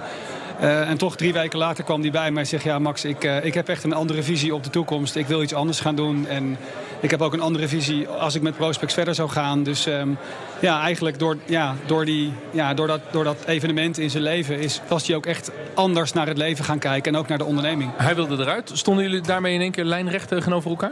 Uh, 0.61 0.89
en 0.89 0.97
toch 0.97 1.15
drie 1.15 1.33
weken 1.33 1.59
later 1.59 1.83
kwam 1.83 2.01
hij 2.01 2.11
bij 2.11 2.31
mij 2.31 2.41
en 2.41 2.47
zegt... 2.47 2.63
ja 2.63 2.79
Max, 2.79 3.05
ik, 3.05 3.23
uh, 3.23 3.45
ik 3.45 3.53
heb 3.53 3.69
echt 3.69 3.83
een 3.83 3.93
andere 3.93 4.23
visie 4.23 4.55
op 4.55 4.63
de 4.63 4.69
toekomst. 4.69 5.15
Ik 5.15 5.27
wil 5.27 5.41
iets 5.41 5.53
anders 5.53 5.79
gaan 5.79 5.95
doen. 5.95 6.27
En 6.27 6.57
ik 6.99 7.11
heb 7.11 7.21
ook 7.21 7.33
een 7.33 7.41
andere 7.41 7.67
visie 7.67 8.07
als 8.07 8.35
ik 8.35 8.41
met 8.41 8.55
Prospects 8.55 8.93
verder 8.93 9.15
zou 9.15 9.29
gaan. 9.29 9.63
Dus 9.63 9.85
um, 9.85 10.17
ja, 10.59 10.81
eigenlijk 10.81 11.19
door, 11.19 11.37
ja, 11.45 11.75
door, 11.85 12.05
die, 12.05 12.33
ja, 12.51 12.73
door, 12.73 12.87
dat, 12.87 12.99
door 13.11 13.23
dat 13.23 13.37
evenement 13.45 13.97
in 13.97 14.09
zijn 14.09 14.23
leven... 14.23 14.59
Is, 14.59 14.81
was 14.87 15.07
hij 15.07 15.15
ook 15.15 15.25
echt 15.25 15.51
anders 15.73 16.13
naar 16.13 16.27
het 16.27 16.37
leven 16.37 16.65
gaan 16.65 16.79
kijken. 16.79 17.13
En 17.13 17.19
ook 17.19 17.27
naar 17.27 17.37
de 17.37 17.45
onderneming. 17.45 17.91
Hij 17.97 18.15
wilde 18.15 18.43
eruit. 18.43 18.71
Stonden 18.73 19.03
jullie 19.03 19.21
daarmee 19.21 19.53
in 19.53 19.61
één 19.61 19.71
keer 19.71 19.83
lijnrecht 19.83 20.27
tegenover 20.27 20.69
elkaar? 20.69 20.91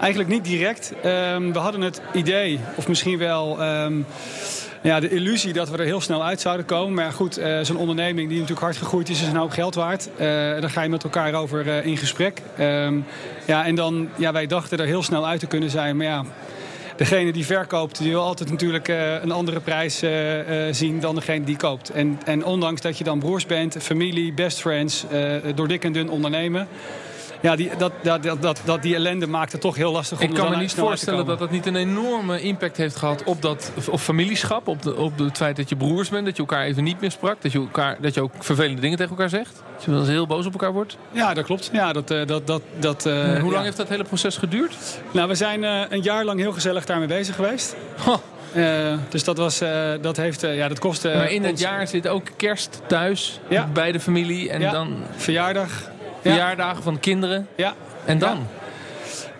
Eigenlijk 0.00 0.30
niet 0.30 0.44
direct. 0.44 0.92
Um, 1.04 1.52
we 1.52 1.58
hadden 1.58 1.80
het 1.80 2.00
idee, 2.12 2.60
of 2.74 2.88
misschien 2.88 3.18
wel... 3.18 3.62
Um, 3.62 4.06
ja, 4.86 5.00
de 5.00 5.08
illusie 5.08 5.52
dat 5.52 5.70
we 5.70 5.76
er 5.76 5.84
heel 5.84 6.00
snel 6.00 6.24
uit 6.24 6.40
zouden 6.40 6.66
komen. 6.66 6.94
Maar 6.94 7.12
goed, 7.12 7.38
uh, 7.38 7.58
zo'n 7.62 7.76
onderneming 7.76 8.28
die 8.28 8.38
natuurlijk 8.38 8.64
hard 8.64 8.76
gegroeid 8.76 9.08
is, 9.08 9.20
is 9.20 9.28
een 9.28 9.36
hoop 9.36 9.50
geld 9.50 9.74
waard. 9.74 10.08
Uh, 10.12 10.18
daar 10.20 10.70
ga 10.70 10.82
je 10.82 10.88
met 10.88 11.04
elkaar 11.04 11.34
over 11.34 11.66
uh, 11.66 11.86
in 11.86 11.96
gesprek. 11.96 12.42
Um, 12.60 13.04
ja, 13.46 13.64
en 13.64 13.74
dan, 13.74 14.08
ja, 14.16 14.32
wij 14.32 14.46
dachten 14.46 14.78
er 14.78 14.86
heel 14.86 15.02
snel 15.02 15.26
uit 15.26 15.40
te 15.40 15.46
kunnen 15.46 15.70
zijn. 15.70 15.96
Maar 15.96 16.06
ja, 16.06 16.24
degene 16.96 17.32
die 17.32 17.46
verkoopt, 17.46 17.98
die 17.98 18.10
wil 18.10 18.22
altijd 18.22 18.50
natuurlijk 18.50 18.88
een 19.22 19.32
andere 19.32 19.60
prijs 19.60 20.02
zien 20.70 21.00
dan 21.00 21.14
degene 21.14 21.44
die 21.44 21.56
koopt. 21.56 21.90
En, 21.90 22.18
en 22.24 22.44
ondanks 22.44 22.80
dat 22.80 22.98
je 22.98 23.04
dan 23.04 23.18
broers 23.18 23.46
bent, 23.46 23.76
familie, 23.80 24.32
best 24.32 24.60
friends, 24.60 25.04
door 25.54 25.68
dik 25.68 25.84
en 25.84 25.92
dun 25.92 26.10
ondernemen 26.10 26.68
ja, 27.46 27.56
die, 27.56 27.70
dat, 27.78 27.92
dat, 28.02 28.22
dat, 28.42 28.60
dat, 28.64 28.82
die 28.82 28.94
ellende 28.94 29.26
maakt 29.26 29.52
het 29.52 29.60
toch 29.60 29.76
heel 29.76 29.92
lastig 29.92 30.18
om 30.20 30.24
Ik 30.24 30.34
kan 30.34 30.50
me 30.50 30.56
niet 30.56 30.74
voorstellen 30.74 31.26
dat 31.26 31.38
dat 31.38 31.50
niet 31.50 31.66
een 31.66 31.76
enorme 31.76 32.40
impact 32.40 32.76
heeft 32.76 32.96
gehad 32.96 33.24
op 33.24 33.42
dat 33.42 33.72
op 33.90 34.00
familieschap. 34.00 34.68
Op, 34.68 34.82
de, 34.82 34.96
op 34.96 35.18
het 35.18 35.36
feit 35.36 35.56
dat 35.56 35.68
je 35.68 35.76
broers 35.76 36.08
bent, 36.08 36.24
dat 36.24 36.36
je 36.36 36.42
elkaar 36.42 36.64
even 36.64 36.84
niet 36.84 37.00
meer 37.00 37.10
sprak. 37.10 37.42
Dat 37.42 37.52
je, 37.52 37.58
elkaar, 37.58 37.96
dat 38.00 38.14
je 38.14 38.20
ook 38.20 38.32
vervelende 38.38 38.80
dingen 38.80 38.96
tegen 38.96 39.12
elkaar 39.12 39.28
zegt. 39.28 39.62
Dat 39.74 39.84
je 39.84 39.90
wel 39.90 40.00
eens 40.00 40.08
heel 40.08 40.26
boos 40.26 40.46
op 40.46 40.52
elkaar 40.52 40.72
wordt. 40.72 40.96
Ja, 41.10 41.34
dat 41.34 41.44
klopt. 41.44 41.70
Ja, 41.72 41.92
dat, 41.92 42.08
dat, 42.08 42.46
dat, 42.46 42.62
dat, 42.78 43.06
uh, 43.06 43.14
hoe 43.14 43.40
lang 43.40 43.52
ja. 43.52 43.62
heeft 43.62 43.76
dat 43.76 43.88
hele 43.88 44.04
proces 44.04 44.36
geduurd? 44.36 44.76
Nou, 45.10 45.28
we 45.28 45.34
zijn 45.34 45.62
uh, 45.62 45.80
een 45.88 46.02
jaar 46.02 46.24
lang 46.24 46.40
heel 46.40 46.52
gezellig 46.52 46.84
daarmee 46.84 47.08
bezig 47.08 47.34
geweest. 47.34 47.76
Huh. 48.04 48.16
Uh, 48.54 48.98
dus 49.08 49.24
dat, 49.24 49.36
was, 49.36 49.62
uh, 49.62 49.92
dat 50.00 50.16
heeft, 50.16 50.44
uh, 50.44 50.56
ja, 50.56 50.68
dat 50.68 50.78
kostte... 50.78 51.08
maar 51.08 51.30
in 51.30 51.42
het 51.42 51.50
ons... 51.50 51.60
jaar 51.60 51.88
zit 51.88 52.08
ook 52.08 52.26
kerst 52.36 52.80
thuis 52.86 53.40
ja. 53.48 53.68
bij 53.72 53.92
de 53.92 54.00
familie 54.00 54.50
en 54.50 54.60
ja. 54.60 54.70
dan... 54.70 54.96
Verjaardag. 55.16 55.70
Verjaardagen 56.28 56.82
van 56.82 57.00
kinderen. 57.00 57.48
Ja. 57.56 57.74
En 58.04 58.18
dan? 58.18 58.46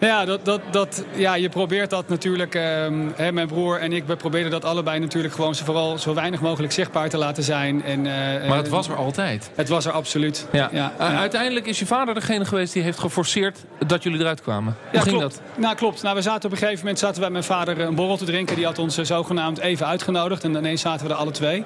Ja, 0.01 0.25
dat, 0.25 0.45
dat, 0.45 0.61
dat, 0.71 1.05
ja, 1.15 1.35
je 1.35 1.49
probeert 1.49 1.91
dat 1.91 2.09
natuurlijk. 2.09 2.55
Um, 2.55 3.13
hè, 3.17 3.33
mijn 3.33 3.47
broer 3.47 3.79
en 3.79 3.93
ik, 3.93 4.05
we 4.07 4.17
probeerden 4.17 4.51
dat 4.51 4.65
allebei 4.65 4.99
natuurlijk 4.99 5.35
gewoon 5.35 5.55
zo, 5.55 5.65
vooral 5.65 5.99
zo 5.99 6.15
weinig 6.15 6.41
mogelijk 6.41 6.73
zichtbaar 6.73 7.09
te 7.09 7.17
laten 7.17 7.43
zijn. 7.43 7.85
En, 7.85 8.05
uh, 8.05 8.13
maar 8.49 8.57
het 8.57 8.69
was 8.69 8.89
er 8.89 8.97
altijd. 8.97 9.51
Het 9.55 9.69
was 9.69 9.85
er 9.85 9.93
absoluut. 9.93 10.47
Ja. 10.53 10.69
ja, 10.73 10.93
uh, 11.01 11.11
ja. 11.11 11.19
Uiteindelijk 11.19 11.67
is 11.67 11.79
je 11.79 11.87
vader 11.87 12.15
degene 12.15 12.45
geweest 12.45 12.73
die 12.73 12.83
heeft 12.83 12.99
geforceerd 12.99 13.65
dat 13.87 14.03
jullie 14.03 14.21
eruit 14.21 14.43
kwamen. 14.43 14.77
Hoe 14.81 14.93
ja, 14.93 15.01
ging 15.01 15.17
klopt. 15.17 15.35
dat? 15.35 15.59
Nou, 15.63 15.77
klopt. 15.77 16.03
Nou, 16.03 16.17
we 16.17 16.23
zaten 16.23 16.45
op 16.45 16.51
een 16.51 16.59
gegeven 16.59 16.79
moment 16.79 16.99
zaten 16.99 17.21
wij 17.21 17.31
met 17.31 17.49
mijn 17.49 17.59
vader 17.59 17.81
een 17.81 17.95
borrel 17.95 18.17
te 18.17 18.25
drinken. 18.25 18.57
Die 18.57 18.65
had 18.65 18.79
ons 18.79 18.95
zogenaamd 18.95 19.59
even 19.59 19.87
uitgenodigd. 19.87 20.45
En 20.45 20.55
ineens 20.55 20.81
zaten 20.81 21.07
we 21.07 21.13
er 21.13 21.19
alle 21.19 21.31
twee. 21.31 21.65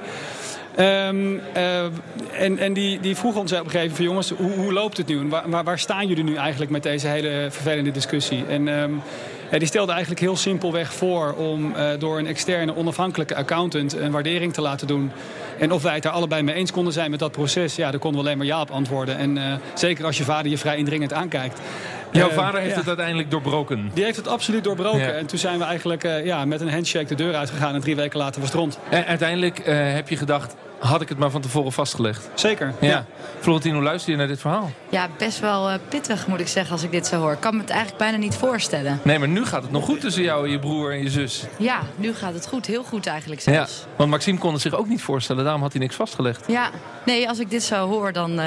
Um, 0.80 1.40
uh, 1.56 1.82
en 2.38 2.58
en 2.58 2.72
die, 2.72 3.00
die 3.00 3.16
vroeg 3.16 3.36
ons 3.36 3.52
op 3.52 3.58
een 3.58 3.70
gegeven 3.70 3.80
moment 3.80 3.96
van 3.96 4.04
jongens, 4.04 4.30
hoe, 4.30 4.64
hoe 4.64 4.72
loopt 4.72 4.96
het 4.96 5.06
nu? 5.06 5.28
Waar, 5.28 5.50
waar, 5.50 5.64
waar, 5.64 5.78
staan 5.78 6.06
jullie 6.06 6.24
nu 6.24 6.34
eigenlijk 6.34 6.70
met 6.70 6.82
deze 6.82 7.06
hele 7.06 7.46
vervelende 7.50 7.90
discussie? 7.90 8.44
En 8.48 8.68
um, 8.68 9.02
ja, 9.50 9.58
die 9.58 9.66
stelde 9.68 9.92
eigenlijk 9.92 10.20
heel 10.20 10.36
simpelweg 10.36 10.92
voor 10.92 11.32
om 11.32 11.72
uh, 11.76 11.88
door 11.98 12.18
een 12.18 12.26
externe 12.26 12.76
onafhankelijke 12.76 13.34
accountant 13.34 13.92
een 13.92 14.10
waardering 14.10 14.52
te 14.52 14.60
laten 14.60 14.86
doen. 14.86 15.12
En 15.58 15.72
of 15.72 15.82
wij 15.82 15.94
het 15.94 16.02
daar 16.02 16.12
allebei 16.12 16.42
mee 16.42 16.54
eens 16.54 16.72
konden 16.72 16.92
zijn 16.92 17.10
met 17.10 17.18
dat 17.18 17.32
proces, 17.32 17.76
ja, 17.76 17.90
daar 17.90 18.00
konden 18.00 18.20
we 18.20 18.26
alleen 18.26 18.38
maar 18.38 18.46
ja 18.46 18.60
op 18.60 18.70
antwoorden. 18.70 19.16
En 19.16 19.36
uh, 19.36 19.54
zeker 19.74 20.04
als 20.04 20.18
je 20.18 20.24
vader 20.24 20.50
je 20.50 20.58
vrij 20.58 20.76
indringend 20.76 21.12
aankijkt. 21.12 21.60
Jouw 22.12 22.30
vader 22.30 22.60
heeft 22.60 22.76
het 22.76 22.86
uiteindelijk 22.86 23.30
doorbroken? 23.30 23.90
Die 23.94 24.04
heeft 24.04 24.16
het 24.16 24.28
absoluut 24.28 24.64
doorbroken. 24.64 25.00
Ja. 25.00 25.12
En 25.12 25.26
toen 25.26 25.38
zijn 25.38 25.58
we 25.58 25.64
eigenlijk 25.64 26.02
ja, 26.24 26.44
met 26.44 26.60
een 26.60 26.70
handshake 26.70 27.06
de 27.06 27.14
deur 27.14 27.34
uitgegaan. 27.34 27.74
En 27.74 27.80
drie 27.80 27.96
weken 27.96 28.18
later 28.18 28.40
was 28.40 28.50
het 28.50 28.58
rond. 28.58 28.78
En 28.90 29.06
uiteindelijk 29.06 29.60
heb 29.64 30.08
je 30.08 30.16
gedacht, 30.16 30.54
had 30.80 31.00
ik 31.00 31.08
het 31.08 31.18
maar 31.18 31.30
van 31.30 31.40
tevoren 31.40 31.72
vastgelegd. 31.72 32.28
Zeker. 32.34 32.74
Ja. 32.80 32.88
ja. 32.88 33.04
Florentine, 33.40 33.74
hoe 33.74 33.84
luister 33.84 34.10
je 34.10 34.18
naar 34.18 34.26
dit 34.26 34.40
verhaal? 34.40 34.70
Ja, 34.88 35.08
best 35.18 35.40
wel 35.40 35.70
uh, 35.70 35.76
pittig 35.88 36.26
moet 36.26 36.40
ik 36.40 36.48
zeggen 36.48 36.72
als 36.72 36.82
ik 36.82 36.90
dit 36.90 37.06
zo 37.06 37.20
hoor. 37.20 37.32
Ik 37.32 37.40
kan 37.40 37.54
me 37.54 37.60
het 37.60 37.70
eigenlijk 37.70 37.98
bijna 37.98 38.16
niet 38.16 38.34
voorstellen. 38.34 39.00
Nee, 39.02 39.18
maar 39.18 39.28
nu 39.28 39.44
gaat 39.44 39.62
het 39.62 39.70
nog 39.70 39.84
goed 39.84 40.00
tussen 40.00 40.22
jou 40.22 40.44
en 40.44 40.50
je 40.50 40.58
broer 40.58 40.92
en 40.92 41.02
je 41.02 41.10
zus. 41.10 41.44
Ja, 41.58 41.80
nu 41.96 42.14
gaat 42.14 42.34
het 42.34 42.46
goed. 42.46 42.66
Heel 42.66 42.84
goed 42.84 43.06
eigenlijk 43.06 43.40
zelfs. 43.40 43.78
Ja. 43.78 43.86
Want 43.96 44.10
Maxime 44.10 44.38
kon 44.38 44.52
het 44.52 44.62
zich 44.62 44.74
ook 44.74 44.88
niet 44.88 45.02
voorstellen. 45.02 45.44
Daarom 45.44 45.62
had 45.62 45.72
hij 45.72 45.80
niks 45.80 45.94
vastgelegd. 45.94 46.44
Ja. 46.46 46.70
Nee, 47.04 47.28
als 47.28 47.38
ik 47.38 47.50
dit 47.50 47.62
zo 47.62 47.88
hoor, 47.88 48.12
dan... 48.12 48.40
Uh, 48.40 48.46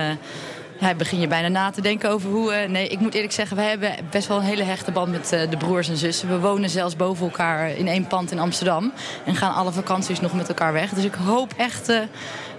ja, 0.79 0.93
begin 0.93 1.19
je 1.19 1.27
bijna 1.27 1.47
na 1.47 1.71
te 1.71 1.81
denken 1.81 2.09
over 2.09 2.29
hoe... 2.29 2.53
Uh, 2.53 2.69
nee, 2.69 2.87
ik 2.87 2.99
moet 2.99 3.13
eerlijk 3.13 3.33
zeggen, 3.33 3.57
wij 3.57 3.69
hebben 3.69 3.91
best 4.09 4.27
wel 4.27 4.37
een 4.37 4.43
hele 4.43 4.63
hechte 4.63 4.91
band 4.91 5.11
met 5.11 5.31
uh, 5.33 5.49
de 5.49 5.57
broers 5.57 5.89
en 5.89 5.97
zussen. 5.97 6.29
We 6.29 6.39
wonen 6.39 6.69
zelfs 6.69 6.95
boven 6.95 7.25
elkaar 7.25 7.69
in 7.69 7.87
één 7.87 8.07
pand 8.07 8.31
in 8.31 8.39
Amsterdam. 8.39 8.93
En 9.25 9.35
gaan 9.35 9.53
alle 9.53 9.71
vakanties 9.71 10.19
nog 10.19 10.33
met 10.33 10.47
elkaar 10.47 10.73
weg. 10.73 10.89
Dus 10.89 11.03
ik 11.03 11.13
hoop 11.13 11.53
echt... 11.57 11.91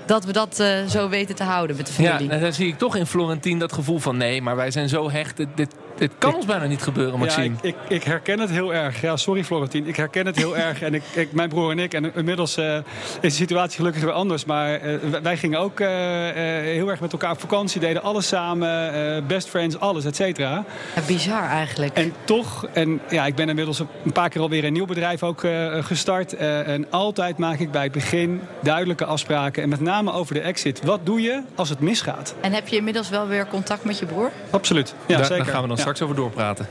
Dat 0.06 0.24
we 0.24 0.32
dat 0.32 0.60
uh, 0.60 0.86
zo 0.88 1.08
weten 1.08 1.34
te 1.34 1.42
houden 1.42 1.76
met 1.76 1.86
de 1.86 1.92
familie. 1.92 2.26
Ja, 2.26 2.34
en 2.34 2.40
dan 2.40 2.52
zie 2.52 2.68
ik 2.68 2.78
toch 2.78 2.96
in 2.96 3.06
Florentien 3.06 3.58
dat 3.58 3.72
gevoel 3.72 3.98
van... 3.98 4.16
nee, 4.16 4.42
maar 4.42 4.56
wij 4.56 4.70
zijn 4.70 4.88
zo 4.88 5.10
hecht, 5.10 5.36
dit, 5.36 5.48
dit, 5.54 5.74
Dit 5.96 6.12
kan 6.18 6.34
ons 6.34 6.46
bijna 6.46 6.64
niet 6.64 6.82
gebeuren, 6.82 7.18
Maxime. 7.18 7.54
Ja, 7.62 7.68
ik, 7.68 7.74
ik, 7.88 7.90
ik, 7.96 8.02
herken 8.02 8.38
het 8.38 8.50
heel 8.50 8.74
erg. 8.74 9.00
Ja, 9.00 9.16
sorry 9.16 9.44
Florentien. 9.44 9.86
Ik 9.86 9.96
herken 9.96 10.26
het 10.26 10.36
heel 10.36 10.56
erg. 10.66 10.82
En 10.82 10.94
ik, 10.94 11.02
ik, 11.12 11.32
mijn 11.32 11.48
broer 11.48 11.70
en 11.70 11.78
ik. 11.78 11.94
En 11.94 12.14
inmiddels 12.14 12.58
uh, 12.58 12.76
is 12.76 12.82
de 13.20 13.30
situatie 13.30 13.76
gelukkig 13.76 14.02
weer 14.02 14.12
anders. 14.12 14.44
Maar 14.44 14.86
uh, 14.86 14.98
wij 15.22 15.36
gingen 15.36 15.58
ook 15.58 15.80
uh, 15.80 15.88
heel 15.88 16.88
erg 16.88 17.00
met 17.00 17.12
elkaar 17.12 17.30
op 17.30 17.40
vakantie. 17.40 17.80
Deden 17.80 18.02
alles 18.02 18.28
samen. 18.28 19.26
best 19.26 19.48
friends, 19.48 19.78
alles, 19.80 20.04
et 20.04 20.16
cetera. 20.16 20.64
Ja, 20.94 21.02
bizar 21.06 21.48
eigenlijk. 21.48 21.94
En 21.94 22.12
toch, 22.24 22.66
en 22.72 23.00
ja, 23.10 23.26
ik 23.26 23.34
ben 23.34 23.48
inmiddels 23.48 23.78
een 23.78 24.12
paar 24.12 24.28
keer 24.28 24.40
alweer 24.40 24.64
een 24.64 24.72
nieuw 24.72 24.86
bedrijf 24.86 25.22
ook 25.22 25.42
gestart. 25.80 26.36
en 26.36 26.86
altijd 26.90 27.38
maak 27.38 27.58
ik 27.58 27.70
bij 27.70 27.82
het 27.82 27.92
begin 27.92 28.40
duidelijke 28.62 29.04
afspraken. 29.04 29.62
En 29.62 29.68
met 29.68 29.80
name 29.80 30.12
over 30.12 30.34
de 30.34 30.40
exit. 30.40 30.82
Wat 30.82 31.00
doe 31.06 31.20
je 31.20 31.42
als 31.54 31.68
het 31.68 31.80
misgaat? 31.80 32.34
En 32.40 32.52
heb 32.52 32.68
je 32.68 32.76
inmiddels 32.76 33.08
wel 33.08 33.26
weer 33.26 33.46
contact 33.46 33.84
met 33.84 33.98
je 33.98 34.06
broer? 34.06 34.30
Absoluut. 34.50 34.94
Ja, 35.06 35.16
daar, 35.16 35.24
zeker. 35.24 35.44
Daar 35.44 35.52
gaan 35.54 35.62
we 35.62 35.68
dan 35.68 35.78
straks 35.84 36.02
over 36.02 36.16
doorpraten. 36.16 36.68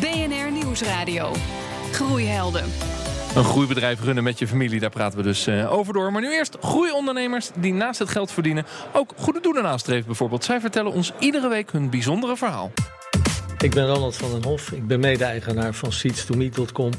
BNR 0.00 0.52
Nieuwsradio. 0.52 1.32
Groeihelden. 1.92 2.64
Een 3.34 3.44
groeibedrijf 3.44 4.02
runnen 4.04 4.24
met 4.24 4.38
je 4.38 4.46
familie, 4.46 4.80
daar 4.80 4.90
praten 4.90 5.18
we 5.18 5.24
dus 5.24 5.48
uh, 5.48 5.72
over 5.72 5.92
door. 5.92 6.12
Maar 6.12 6.22
nu 6.22 6.32
eerst 6.32 6.56
groeiondernemers 6.60 7.50
die 7.54 7.72
naast 7.72 7.98
het 7.98 8.08
geld 8.08 8.32
verdienen 8.32 8.66
ook 8.92 9.12
goede 9.16 9.40
doelen 9.40 9.62
nastreven 9.62 10.06
bijvoorbeeld. 10.06 10.44
Zij 10.44 10.60
vertellen 10.60 10.92
ons 10.92 11.12
iedere 11.18 11.48
week 11.48 11.72
hun 11.72 11.90
bijzondere 11.90 12.36
verhaal. 12.36 12.72
Ik 13.58 13.70
ben 13.70 13.86
Ronald 13.86 14.16
van 14.16 14.30
den 14.30 14.44
Hof. 14.44 14.72
Ik 14.72 14.86
ben 14.86 15.00
mede-eigenaar 15.00 15.74
van 15.74 15.92
seeds2meet.com. 15.92 16.90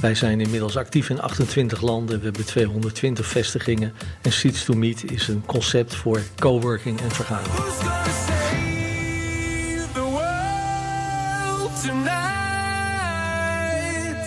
Wij 0.00 0.14
zijn 0.14 0.40
inmiddels 0.40 0.76
actief 0.76 1.10
in 1.10 1.20
28 1.20 1.80
landen. 1.80 2.18
We 2.18 2.24
hebben 2.24 2.44
220 2.44 3.26
vestigingen. 3.26 3.92
En 4.22 4.32
Seeds2Meet 4.32 5.12
is 5.12 5.28
een 5.28 5.42
concept 5.46 5.94
voor 5.94 6.20
coworking 6.38 7.00
en 7.00 7.10
vergaderen. 7.10 8.41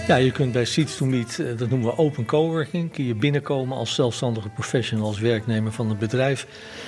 Ja, 0.07 0.15
je 0.15 0.31
kunt 0.31 0.51
bij 0.51 0.65
Seeds 0.65 0.97
to 0.97 1.05
Meet, 1.05 1.39
eh, 1.39 1.57
dat 1.57 1.69
noemen 1.69 1.89
we 1.89 1.97
open 1.97 2.25
coworking, 2.25 2.91
kun 2.91 3.05
je 3.05 3.15
binnenkomen 3.15 3.77
als 3.77 3.95
zelfstandige 3.95 4.49
professional, 4.49 5.07
als 5.07 5.19
werknemer 5.19 5.71
van 5.71 5.89
een 5.89 5.97
bedrijf. 5.97 6.47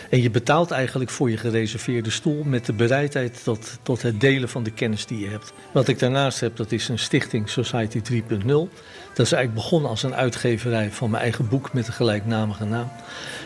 En 0.09 0.21
je 0.21 0.29
betaalt 0.29 0.71
eigenlijk 0.71 1.09
voor 1.09 1.29
je 1.29 1.37
gereserveerde 1.37 2.09
stoel 2.09 2.43
met 2.43 2.65
de 2.65 2.73
bereidheid 2.73 3.43
tot, 3.43 3.79
tot 3.81 4.01
het 4.01 4.21
delen 4.21 4.49
van 4.49 4.63
de 4.63 4.71
kennis 4.71 5.05
die 5.05 5.19
je 5.19 5.27
hebt. 5.27 5.53
Wat 5.71 5.87
ik 5.87 5.99
daarnaast 5.99 6.39
heb, 6.39 6.55
dat 6.55 6.71
is 6.71 6.87
een 6.87 6.99
stichting 6.99 7.49
Society 7.49 8.01
3.0. 8.01 8.69
Dat 9.13 9.25
is 9.25 9.31
eigenlijk 9.31 9.53
begonnen 9.53 9.89
als 9.89 10.03
een 10.03 10.15
uitgeverij 10.15 10.91
van 10.91 11.09
mijn 11.09 11.23
eigen 11.23 11.47
boek 11.47 11.73
met 11.73 11.85
de 11.85 11.91
gelijknamige 11.91 12.65
naam. 12.65 12.91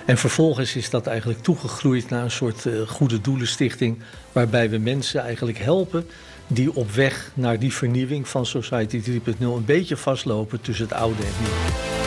En 0.06 0.18
vervolgens 0.18 0.76
is 0.76 0.90
dat 0.90 1.08
eigenlijk 1.08 1.42
toegegroeid 1.42 2.10
naar 2.10 2.24
een 2.24 2.32
soort 2.32 2.66
uh, 2.66 2.88
goede 2.88 3.22
doelenstichting, 3.22 3.98
waarbij 4.32 4.70
we 4.70 4.78
mensen 4.78 5.22
eigenlijk 5.22 5.58
helpen 5.58 6.06
die 6.54 6.76
op 6.76 6.92
weg 6.92 7.32
naar 7.34 7.60
die 7.60 7.74
vernieuwing 7.74 8.28
van 8.28 8.46
Society 8.46 9.02
3.0 9.10 9.38
een 9.40 9.66
beetje 9.66 9.98
vastlopen 9.98 10.62
tussen 10.62 10.86
het 10.86 10.94
oude 10.94 11.22
en 11.22 11.28
het 11.28 11.40
nieuwe. 11.40 12.00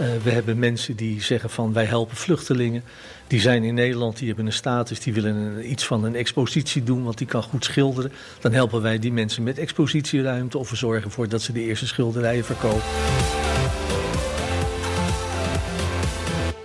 Uh, 0.00 0.22
we 0.22 0.30
hebben 0.30 0.58
mensen 0.58 0.96
die 0.96 1.22
zeggen 1.22 1.50
van 1.50 1.72
wij 1.72 1.84
helpen 1.84 2.16
vluchtelingen. 2.16 2.84
Die 3.26 3.40
zijn 3.40 3.64
in 3.64 3.74
Nederland, 3.74 4.18
die 4.18 4.26
hebben 4.26 4.46
een 4.46 4.52
status, 4.52 5.00
die 5.00 5.12
willen 5.12 5.70
iets 5.70 5.86
van 5.86 6.04
een 6.04 6.14
expositie 6.14 6.82
doen, 6.82 7.04
want 7.04 7.18
die 7.18 7.26
kan 7.26 7.42
goed 7.42 7.64
schilderen. 7.64 8.12
Dan 8.40 8.52
helpen 8.52 8.82
wij 8.82 8.98
die 8.98 9.12
mensen 9.12 9.42
met 9.42 9.58
expositieruimte 9.58 10.58
of 10.58 10.70
we 10.70 10.76
zorgen 10.76 11.04
ervoor 11.04 11.28
dat 11.28 11.42
ze 11.42 11.52
de 11.52 11.62
eerste 11.62 11.86
schilderijen 11.86 12.44
verkopen. 12.44 12.82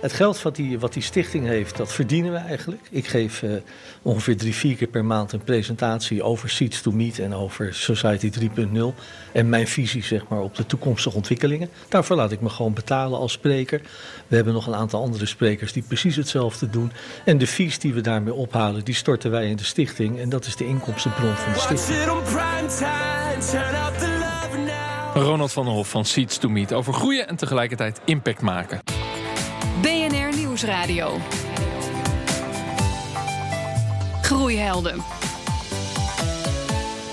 Het 0.02 0.12
geld 0.12 0.42
wat 0.42 0.56
die, 0.56 0.78
wat 0.78 0.92
die 0.92 1.02
stichting 1.02 1.46
heeft, 1.46 1.76
dat 1.76 1.92
verdienen 1.92 2.32
we 2.32 2.38
eigenlijk. 2.38 2.80
Ik 2.90 3.06
geef 3.06 3.42
uh, 3.42 3.52
ongeveer 4.02 4.36
drie, 4.36 4.54
vier 4.54 4.76
keer 4.76 4.88
per 4.88 5.04
maand 5.04 5.32
een 5.32 5.44
presentatie 5.44 6.22
over 6.22 6.50
Seeds 6.50 6.80
to 6.80 6.90
Meet 6.90 7.18
en 7.18 7.34
over 7.34 7.74
Society 7.74 8.30
3.0. 8.40 8.46
En 9.32 9.48
mijn 9.48 9.66
visie 9.66 10.04
zeg 10.04 10.28
maar, 10.28 10.40
op 10.40 10.54
de 10.54 10.66
toekomstige 10.66 11.16
ontwikkelingen. 11.16 11.68
Daarvoor 11.88 12.16
laat 12.16 12.32
ik 12.32 12.40
me 12.40 12.48
gewoon 12.48 12.72
betalen 12.72 13.18
als 13.18 13.32
spreker. 13.32 13.80
We 14.26 14.34
hebben 14.34 14.54
nog 14.54 14.66
een 14.66 14.74
aantal 14.74 15.02
andere 15.02 15.26
sprekers 15.26 15.72
die 15.72 15.82
precies 15.82 16.16
hetzelfde 16.16 16.70
doen. 16.70 16.92
En 17.24 17.38
de 17.38 17.46
fees 17.46 17.78
die 17.78 17.94
we 17.94 18.00
daarmee 18.00 18.34
ophalen, 18.34 18.84
die 18.84 18.94
storten 18.94 19.30
wij 19.30 19.48
in 19.48 19.56
de 19.56 19.64
stichting. 19.64 20.18
En 20.18 20.28
dat 20.28 20.46
is 20.46 20.56
de 20.56 20.66
inkomstenbron 20.66 21.34
van 21.34 21.52
de 21.52 21.58
stichting. 21.58 21.98
Ronald 25.14 25.52
van 25.52 25.64
der 25.64 25.74
Hof 25.74 25.88
van 25.88 26.04
Seeds 26.04 26.38
to 26.38 26.48
Meet 26.48 26.72
over 26.72 26.92
groeien 26.92 27.28
en 27.28 27.36
tegelijkertijd 27.36 28.00
impact 28.04 28.40
maken. 28.40 29.01
BNR 29.62 30.36
Nieuwsradio. 30.36 31.18
Groeihelden. 34.22 35.02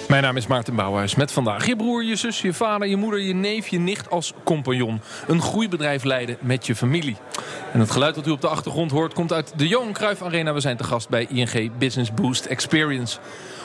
Mijn 0.08 0.24
naam 0.24 0.38
is 0.38 0.48
Maarten 0.48 0.76
Bouwhuis 0.76 1.16
met 1.16 1.32
vandaag 1.32 1.66
je 1.66 1.76
broer, 1.76 2.04
je 2.04 2.16
zus, 2.16 2.42
je 2.42 2.54
vader, 2.54 2.88
je 2.88 2.96
moeder, 2.96 3.20
je 3.20 3.34
neef, 3.34 3.68
je 3.68 3.80
nicht 3.80 4.10
als 4.10 4.34
compagnon. 4.44 5.02
Een 5.28 5.42
groeibedrijf 5.42 6.04
leiden 6.04 6.38
met 6.42 6.66
je 6.66 6.76
familie. 6.76 7.18
En 7.74 7.80
het 7.80 7.92
geluid 7.92 8.16
dat 8.16 8.28
u 8.28 8.32
op 8.32 8.42
de 8.42 8.48
achtergrond 8.48 8.92
hoort 8.92 9.14
komt 9.14 9.34
uit 9.34 9.54
de 9.56 9.68
Johan 9.68 9.94
Cruijff 9.94 10.22
Arena. 10.22 10.54
We 10.54 10.60
zijn 10.60 10.78
te 10.78 10.84
gast 10.84 11.10
bij 11.10 11.28
ING 11.30 11.78
Business 11.78 12.14
Boost 12.14 12.46
Experience. 12.46 13.18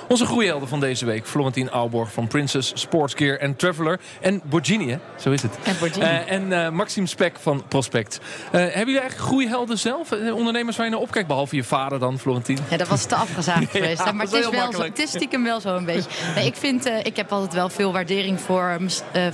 Onze 0.09 0.27
groeihelden 0.27 0.69
van 0.69 0.81
deze 0.81 1.05
week. 1.05 1.27
Florentien 1.27 1.71
Aalborg 1.71 2.13
van 2.13 2.27
Princess 2.27 2.73
Sportsgear 2.75 3.37
en 3.37 3.57
Traveler. 3.57 4.01
En 4.21 4.41
Borgini, 4.45 4.91
hè? 4.91 4.99
zo 5.21 5.31
is 5.31 5.43
het. 5.43 5.59
En 5.65 5.77
Borgini. 5.81 6.05
Uh, 6.05 6.31
en 6.31 6.51
uh, 6.51 6.69
Maxime 6.69 7.07
Spek 7.07 7.37
van 7.41 7.65
Prospect. 7.69 8.21
Uh, 8.23 8.51
hebben 8.51 8.79
jullie 8.79 9.01
eigenlijk 9.01 9.29
groeihelden 9.29 9.79
zelf? 9.79 10.13
ondernemers 10.13 10.77
waar 10.77 10.87
je 10.87 10.93
naar 10.93 11.01
opkijkt, 11.01 11.29
behalve 11.29 11.57
je 11.57 11.65
vader 11.65 11.99
dan, 11.99 12.19
Florentien? 12.19 12.59
Ja, 12.71 12.77
dat 12.77 12.89
was 12.89 13.05
te 13.05 13.15
afgezaagd 13.15 13.71
geweest. 13.77 14.05
Ja, 14.05 14.13
maar 14.13 14.25
het 14.25 14.35
is, 14.35 14.49
wel 14.49 14.73
zo, 14.73 14.83
het 14.83 14.99
is 14.99 15.09
stiekem 15.09 15.45
wel 15.45 15.61
zo 15.61 15.77
een 15.77 15.85
beetje. 15.85 16.11
Nee, 16.35 16.47
ik, 16.47 16.57
vind, 16.57 16.87
ik 17.03 17.17
heb 17.17 17.33
altijd 17.33 17.55
wel 17.55 17.69
veel 17.69 17.93
waardering 17.93 18.41
voor, 18.41 18.77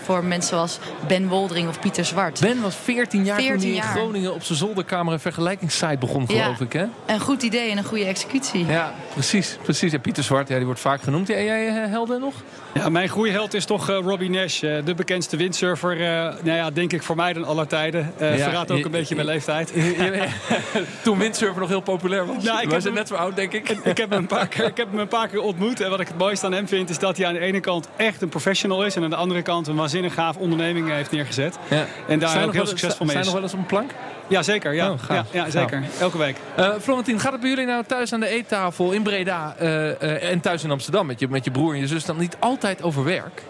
voor 0.03 0.25
mensen 0.25 0.49
zoals 0.51 0.79
Ben 1.07 1.29
Woldering 1.29 1.69
of 1.69 1.81
Pieter 1.81 2.05
Zwart. 2.05 2.41
Ben 2.41 2.61
was 2.61 2.75
14 2.75 3.25
jaar 3.25 3.37
14 3.37 3.55
toen 3.59 3.67
hij 3.67 3.77
in 3.77 3.83
jaar. 3.85 3.97
Groningen 3.97 4.35
op 4.35 4.43
zijn 4.43 4.59
zolderkamer 4.59 5.13
een 5.13 5.21
vergelijkingssite 5.21 5.97
begon, 5.99 6.27
geloof 6.27 6.59
Ja. 6.59 6.65
ik. 6.65 6.73
Hè? 6.73 6.85
Een 7.07 7.21
goed 7.21 7.43
idee 7.43 7.71
en 7.71 7.79
een 7.79 7.85
goede 7.85 8.05
executie. 8.05 8.67
Ja, 8.67 8.95
precies. 9.13 9.59
precies. 9.63 9.93
En 9.93 10.01
Pieter 10.01 10.23
Zwart, 10.25 10.49
ja, 10.49 10.59
die 10.61 10.67
wordt 10.69 10.81
vaak 10.81 11.03
genoemd. 11.03 11.31
En 11.31 11.45
jij 11.45 11.69
eh, 11.69 11.75
helden 11.91 12.21
nog? 12.21 12.35
Ja, 12.75 12.89
mijn 12.89 13.09
groeiheld 13.09 13.55
is 13.55 13.65
toch 13.65 13.89
eh, 13.91 13.97
Robbie 14.03 14.31
Nash, 14.31 14.63
eh, 14.63 14.85
de 14.85 14.95
bekendste 14.95 15.37
windsurfer. 15.37 15.93
eh, 16.01 16.07
nou 16.43 16.57
ja, 16.57 16.71
denk 16.71 16.93
ik 16.93 17.03
voor 17.03 17.17
mij 17.17 17.33
dan 17.33 17.45
aller 17.45 17.67
tijden. 17.67 18.13
Eh 18.19 18.37
Ja, 18.39 18.45
verraadt 18.45 18.71
ook 18.71 18.79
je- 18.79 18.85
een 18.85 18.91
beetje 18.91 19.15
mijn 19.15 19.27
leeftijd. 19.27 19.73
Toen 21.03 21.19
windsurfen 21.19 21.61
nog 21.61 21.69
heel 21.69 21.81
populair 21.81 22.27
was. 22.27 22.45
Nou, 22.45 22.61
ik 22.63 22.69
zijn 22.71 22.83
hem- 22.83 22.93
net 22.95 23.09
zo 23.09 23.15
oud, 23.15 23.37
denk 23.37 23.53
ik. 23.53 23.69
Ik 23.69 23.97
heb, 23.97 24.11
hem 24.11 24.19
een 24.19 24.27
paar 24.27 24.49
keer, 24.49 24.65
ik 24.65 24.77
heb 24.77 24.91
hem 24.91 24.99
een 25.01 25.09
paar 25.09 25.29
keer 25.29 25.41
ontmoet. 25.41 25.81
En 25.81 25.91
wat 25.91 26.01
ik 26.01 26.09
het 26.09 26.19
mooiste 26.19 26.47
aan 26.47 26.53
hem 26.53 26.69
vind, 26.69 26.91
is 26.91 26.99
dat 26.99 27.17
hij 27.17 27.27
aan 27.27 27.33
de 27.35 27.41
ene 27.41 27.61
kant 27.61 27.89
echt 27.97 28.23
een 28.23 28.29
professional 28.29 28.85
is. 28.85 28.97
En 28.97 29.03
aan 29.05 29.11
de 29.11 29.17
andere 29.17 29.43
kant 29.43 29.67
een 29.67 29.77
waanzinnig 29.77 30.15
gaaf 30.15 30.37
onderneming 30.37 30.89
heeft 30.91 31.11
neergezet. 31.11 31.59
Ja. 31.69 31.87
En 32.09 32.19
daar 32.19 32.29
Zijn 32.29 32.45
ook 32.47 32.53
heel 32.53 32.67
succesvol 32.67 33.07
mee 33.07 33.15
Zijn 33.15 33.19
is. 33.21 33.25
nog 33.25 33.35
wel 33.35 33.43
eens 33.43 33.53
op 33.53 33.59
een 33.59 33.67
plank? 33.67 33.91
Ja, 34.31 34.43
zeker. 34.43 34.73
Ja, 34.75 34.91
Oh, 34.91 34.99
gaaf. 34.99 35.27
ja, 35.33 35.45
ja, 35.45 35.51
zeker. 35.51 35.83
Elke 36.01 36.19
week. 36.19 36.37
Eh 36.57 36.69
Florentien, 36.81 37.21
gaat 37.21 37.33
het 37.33 37.41
bij 37.41 37.51
jullie 37.51 37.67
nou 37.67 37.85
thuis 37.87 38.13
aan 38.13 38.21
de 38.21 38.27
eettafel 38.29 38.93
in 38.93 39.03
Breda 39.03 39.55
eh, 39.59 39.91
eh, 40.03 40.31
en 40.31 40.41
thuis 40.41 40.65
in 40.65 40.71
Amsterdam 40.71 41.07
met 41.07 41.21
je, 41.21 41.29
met 41.29 41.45
je 41.45 41.51
broer 41.51 41.75
en 41.75 41.81
je 41.81 41.87
zus 41.87 42.05
dan 42.05 42.19
niet 42.19 42.37
altijd 42.39 42.83
over 42.83 43.05
werk? 43.05 43.43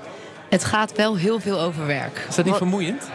Het 0.48 0.64
gaat 0.64 0.92
wel 0.96 1.16
heel 1.16 1.40
veel 1.40 1.60
over 1.60 1.86
werk. 1.86 2.24
Is 2.28 2.34
dat 2.34 2.44
niet 2.44 2.48
Wat- 2.48 2.56
vermoeiend? 2.56 3.10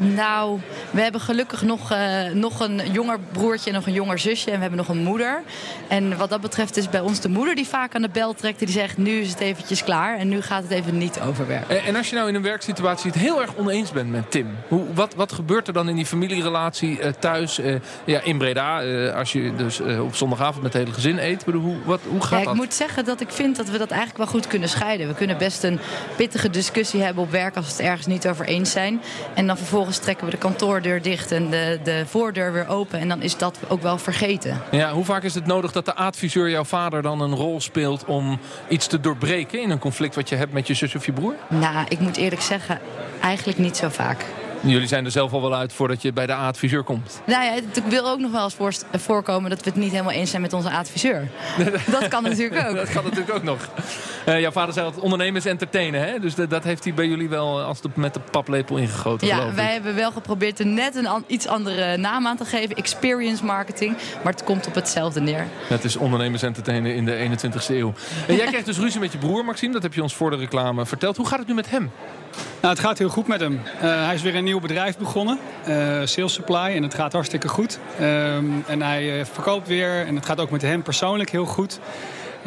Nou, 0.00 0.60
we 0.90 1.00
hebben 1.00 1.20
gelukkig 1.20 1.62
nog, 1.62 1.90
eh, 1.90 2.24
nog 2.32 2.60
een 2.60 2.80
jonger 2.92 3.18
broertje 3.32 3.70
en 3.70 3.76
nog 3.76 3.86
een 3.86 3.92
jonger 3.92 4.18
zusje. 4.18 4.46
En 4.46 4.54
we 4.54 4.60
hebben 4.60 4.78
nog 4.78 4.88
een 4.88 5.02
moeder. 5.02 5.42
En 5.88 6.16
wat 6.16 6.28
dat 6.30 6.40
betreft 6.40 6.76
is 6.76 6.88
bij 6.88 7.00
ons 7.00 7.20
de 7.20 7.28
moeder 7.28 7.54
die 7.54 7.66
vaak 7.66 7.94
aan 7.94 8.02
de 8.02 8.08
bel 8.08 8.34
trekt. 8.34 8.58
Die 8.58 8.68
zegt, 8.68 8.96
nu 8.96 9.10
is 9.10 9.30
het 9.30 9.40
eventjes 9.40 9.84
klaar. 9.84 10.18
En 10.18 10.28
nu 10.28 10.40
gaat 10.42 10.62
het 10.62 10.70
even 10.70 10.98
niet 10.98 11.20
over 11.20 11.46
werk. 11.46 11.68
En, 11.68 11.84
en 11.84 11.96
als 11.96 12.10
je 12.10 12.16
nou 12.16 12.28
in 12.28 12.34
een 12.34 12.42
werksituatie 12.42 13.10
het 13.10 13.20
heel 13.20 13.40
erg 13.40 13.56
oneens 13.56 13.92
bent 13.92 14.10
met 14.10 14.30
Tim. 14.30 14.46
Hoe, 14.68 14.84
wat, 14.94 15.14
wat 15.14 15.32
gebeurt 15.32 15.66
er 15.66 15.72
dan 15.72 15.88
in 15.88 15.96
die 15.96 16.06
familierelatie 16.06 17.00
eh, 17.00 17.12
thuis 17.18 17.58
eh, 17.58 17.74
ja, 18.04 18.20
in 18.20 18.38
Breda? 18.38 18.66
als 19.12 19.32
je 19.32 19.52
dus 19.56 19.80
op 19.80 20.14
zondagavond 20.14 20.62
met 20.62 20.72
het 20.72 20.82
hele 20.82 20.94
gezin 20.94 21.18
eet. 21.18 21.44
Bedoel, 21.44 21.62
Hoe, 21.62 21.76
wat, 21.84 22.00
hoe 22.08 22.20
gaat 22.20 22.30
Ja, 22.30 22.38
ik 22.38 22.44
dat? 22.44 22.54
moet 22.54 22.74
zeggen 22.74 23.04
dat 23.04 23.20
ik 23.20 23.30
vind 23.30 23.56
dat 23.56 23.68
we 23.68 23.78
dat 23.78 23.90
eigenlijk 23.90 24.18
wel 24.18 24.26
goed 24.26 24.46
kunnen 24.46 24.68
scheiden. 24.68 25.08
We 25.08 25.14
kunnen 25.14 25.38
best 25.38 25.62
een 25.62 25.78
pittige 26.16 26.50
discussie 26.50 27.02
hebben 27.02 27.22
op 27.22 27.30
werk 27.30 27.56
als 27.56 27.66
we 27.66 27.72
het 27.72 27.80
ergens 27.80 28.06
niet 28.06 28.28
over 28.28 28.44
eens 28.46 28.70
zijn. 28.70 29.00
En 29.34 29.46
dan 29.46 29.56
vervolgens 29.56 29.86
trekken 29.96 30.24
we 30.24 30.30
de 30.30 30.38
kantoordeur 30.38 31.02
dicht 31.02 31.32
en 31.32 31.50
de, 31.50 31.80
de 31.82 32.04
voordeur 32.06 32.52
weer 32.52 32.68
open. 32.68 32.98
En 33.00 33.08
dan 33.08 33.22
is 33.22 33.36
dat 33.36 33.58
ook 33.68 33.82
wel 33.82 33.98
vergeten. 33.98 34.60
Ja, 34.70 34.92
hoe 34.92 35.04
vaak 35.04 35.22
is 35.22 35.34
het 35.34 35.46
nodig 35.46 35.72
dat 35.72 35.84
de 35.84 35.94
adviseur, 35.94 36.50
jouw 36.50 36.64
vader, 36.64 37.02
dan 37.02 37.20
een 37.20 37.34
rol 37.34 37.60
speelt 37.60 38.04
om 38.04 38.38
iets 38.68 38.86
te 38.86 39.00
doorbreken 39.00 39.62
in 39.62 39.70
een 39.70 39.78
conflict 39.78 40.14
wat 40.14 40.28
je 40.28 40.36
hebt 40.36 40.52
met 40.52 40.66
je 40.66 40.74
zus 40.74 40.94
of 40.94 41.06
je 41.06 41.12
broer? 41.12 41.34
Nou, 41.48 41.86
ik 41.88 41.98
moet 41.98 42.16
eerlijk 42.16 42.42
zeggen, 42.42 42.80
eigenlijk 43.20 43.58
niet 43.58 43.76
zo 43.76 43.88
vaak. 43.88 44.24
Jullie 44.60 44.86
zijn 44.88 45.04
er 45.04 45.10
zelf 45.10 45.32
al 45.32 45.40
wel 45.42 45.54
uit 45.54 45.72
voordat 45.72 46.02
je 46.02 46.12
bij 46.12 46.26
de 46.26 46.34
adviseur 46.34 46.82
komt. 46.82 47.20
Nou 47.24 47.44
ja, 47.44 47.50
het 47.52 47.88
wil 47.88 48.08
ook 48.08 48.18
nog 48.18 48.30
wel 48.30 48.50
eens 48.60 48.80
voorkomen 48.92 49.50
dat 49.50 49.58
we 49.64 49.70
het 49.70 49.78
niet 49.78 49.90
helemaal 49.90 50.12
eens 50.12 50.30
zijn 50.30 50.42
met 50.42 50.52
onze 50.52 50.70
adviseur. 50.70 51.28
dat 51.90 52.08
kan 52.08 52.22
natuurlijk 52.22 52.68
ook. 52.68 52.76
Dat 52.76 52.90
kan 52.90 53.04
natuurlijk 53.04 53.34
ook 53.34 53.42
nog. 53.42 53.68
Eh, 54.24 54.40
jouw 54.40 54.50
vader 54.50 54.72
zei 54.74 54.86
altijd 54.86 55.04
ondernemers 55.04 55.44
entertainen, 55.44 56.08
hè? 56.08 56.18
Dus 56.18 56.34
dat, 56.34 56.50
dat 56.50 56.64
heeft 56.64 56.84
hij 56.84 56.94
bij 56.94 57.06
jullie 57.06 57.28
wel 57.28 57.60
als 57.60 57.80
de, 57.80 57.88
met 57.94 58.14
de 58.14 58.20
paplepel 58.30 58.76
ingegoten, 58.76 59.26
Ja, 59.26 59.34
geloof 59.34 59.50
ik. 59.50 59.56
wij 59.56 59.72
hebben 59.72 59.94
wel 59.94 60.10
geprobeerd 60.10 60.58
er 60.58 60.66
net 60.66 60.94
een 60.96 61.06
an- 61.06 61.24
iets 61.26 61.46
andere 61.46 61.96
naam 61.96 62.26
aan 62.26 62.36
te 62.36 62.44
geven. 62.44 62.76
Experience 62.76 63.44
marketing. 63.44 63.96
Maar 64.22 64.32
het 64.32 64.44
komt 64.44 64.66
op 64.66 64.74
hetzelfde 64.74 65.20
neer. 65.20 65.46
Het 65.68 65.84
is 65.84 65.96
ondernemers 65.96 66.42
entertainen 66.42 66.94
in 66.94 67.04
de 67.04 67.28
21ste 67.30 67.74
eeuw. 67.74 67.92
En 68.28 68.34
jij 68.36 68.46
krijgt 68.52 68.66
dus 68.66 68.78
ruzie 68.78 69.00
met 69.00 69.12
je 69.12 69.18
broer, 69.18 69.44
Maxime. 69.44 69.72
Dat 69.72 69.82
heb 69.82 69.94
je 69.94 70.02
ons 70.02 70.14
voor 70.14 70.30
de 70.30 70.36
reclame 70.36 70.86
verteld. 70.86 71.16
Hoe 71.16 71.26
gaat 71.26 71.38
het 71.38 71.48
nu 71.48 71.54
met 71.54 71.70
hem? 71.70 71.90
Nou, 72.60 72.74
het 72.74 72.78
gaat 72.78 72.98
heel 72.98 73.08
goed 73.08 73.26
met 73.26 73.40
hem. 73.40 73.60
Eh, 73.80 74.04
hij 74.04 74.14
is 74.14 74.22
weer 74.22 74.34
een 74.34 74.44
nieuw 74.44 74.60
bedrijf 74.60 74.98
begonnen, 74.98 75.38
eh, 75.64 75.74
Sales 76.04 76.32
Supply, 76.32 76.74
en 76.74 76.82
het 76.82 76.94
gaat 76.94 77.12
hartstikke 77.12 77.48
goed. 77.48 77.78
Ehm, 77.98 78.44
en 78.66 78.82
hij 78.82 79.20
eh, 79.20 79.26
verkoopt 79.32 79.68
weer 79.68 80.06
en 80.06 80.14
het 80.14 80.26
gaat 80.26 80.40
ook 80.40 80.50
met 80.50 80.62
hem 80.62 80.82
persoonlijk 80.82 81.30
heel 81.30 81.44
goed. 81.44 81.80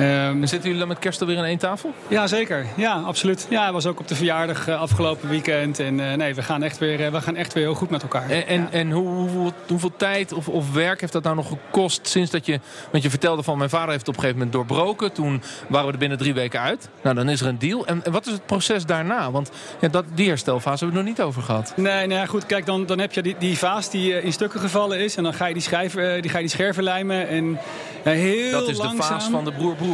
En 0.02 0.40
zitten 0.40 0.62
jullie 0.62 0.80
dan 0.80 0.88
met 0.88 1.00
kerst 1.00 1.22
alweer 1.22 1.38
aan 1.38 1.44
één 1.44 1.58
tafel? 1.58 1.94
ja, 2.08 2.28
zeker. 2.28 2.66
Ja, 2.76 2.94
absoluut. 2.94 3.48
Ja, 3.50 3.64
hij 3.64 3.72
was 3.72 3.86
ook 3.86 4.00
op 4.00 4.08
de 4.08 4.16
verjaardag 4.16 4.68
eh, 4.68 4.82
afgelopen 4.82 5.30
weekend. 5.30 5.80
En 5.80 6.12
eh, 6.12 6.18
nee, 6.18 6.36
we 6.36 6.44
gaan, 6.44 6.64
echt 6.64 6.78
weer, 6.78 7.06
eh, 7.06 7.12
we 7.12 7.22
gaan 7.22 7.36
echt 7.36 7.54
weer 7.54 7.64
heel 7.64 7.74
goed 7.74 7.90
met 7.90 8.02
elkaar. 8.02 8.30
En, 8.30 8.48
en, 8.48 8.62
Ja. 8.62 8.68
en 8.72 8.92
hoe, 8.92 9.08
hoeveel, 9.08 9.52
hoeveel 9.68 9.92
tijd 9.98 10.34
of, 10.34 10.48
of 10.48 10.74
werk 10.74 11.02
heeft 11.02 11.14
dat 11.14 11.24
nou 11.24 11.36
nog 11.36 11.48
gekost 11.48 12.08
sinds 12.08 12.32
dat 12.32 12.46
je... 12.46 12.60
Want 12.92 13.04
je 13.04 13.10
vertelde 13.10 13.44
van 13.44 13.58
mijn 13.58 13.70
vader 13.70 13.90
heeft 13.90 14.06
het 14.06 14.10
op 14.10 14.16
een 14.16 14.30
gegeven 14.30 14.46
moment 14.46 14.70
doorbroken. 14.70 15.12
Toen 15.12 15.42
waren 15.68 15.88
we 15.88 15.94
er 15.94 16.00
binnen 16.00 16.18
drie 16.18 16.34
weken 16.34 16.60
uit. 16.60 16.90
Nou, 17.02 17.16
dan 17.16 17.30
is 17.30 17.42
er 17.42 17.48
een 17.48 17.60
deal. 17.60 17.86
En, 17.86 18.02
en 18.04 18.12
wat 18.12 18.26
is 18.26 18.32
het 18.32 18.46
proces 18.46 18.86
daarna? 18.86 19.32
Want 19.32 19.52
ja, 19.80 19.88
dat, 19.88 20.06
die 20.14 20.28
herstelfase 20.28 20.84
hebben 20.84 21.04
we 21.04 21.10
nog 21.10 21.18
niet 21.18 21.28
over 21.28 21.42
gehad. 21.42 21.74
Nee, 21.76 22.08
nou 22.08 22.28
goed, 22.28 22.46
kijk, 22.46 22.66
dan, 22.66 22.86
dan 22.86 23.00
heb 23.00 23.14
je 23.14 23.22
die, 23.22 23.36
die 23.40 23.58
vaas 23.58 23.90
die 23.90 24.22
in 24.22 24.34
stukken 24.34 24.60
gevallen 24.60 25.00
is. 25.00 25.16
En 25.16 25.24
dan 25.24 25.34
ga 25.34 25.46
je 25.46 25.54
die, 25.54 25.64
schijf, 25.64 25.94
die, 25.94 26.30
ga 26.30 26.38
je 26.38 26.44
die 26.44 26.48
scherven 26.48 26.84
lijmen. 26.84 27.28
En 27.28 27.60
heel 28.04 28.52
Dat 28.52 28.70
is 28.70 28.78
de 28.80 28.90
fase 28.96 29.30
van 29.30 29.46
de 29.46 29.52
broer-broer 29.52 29.91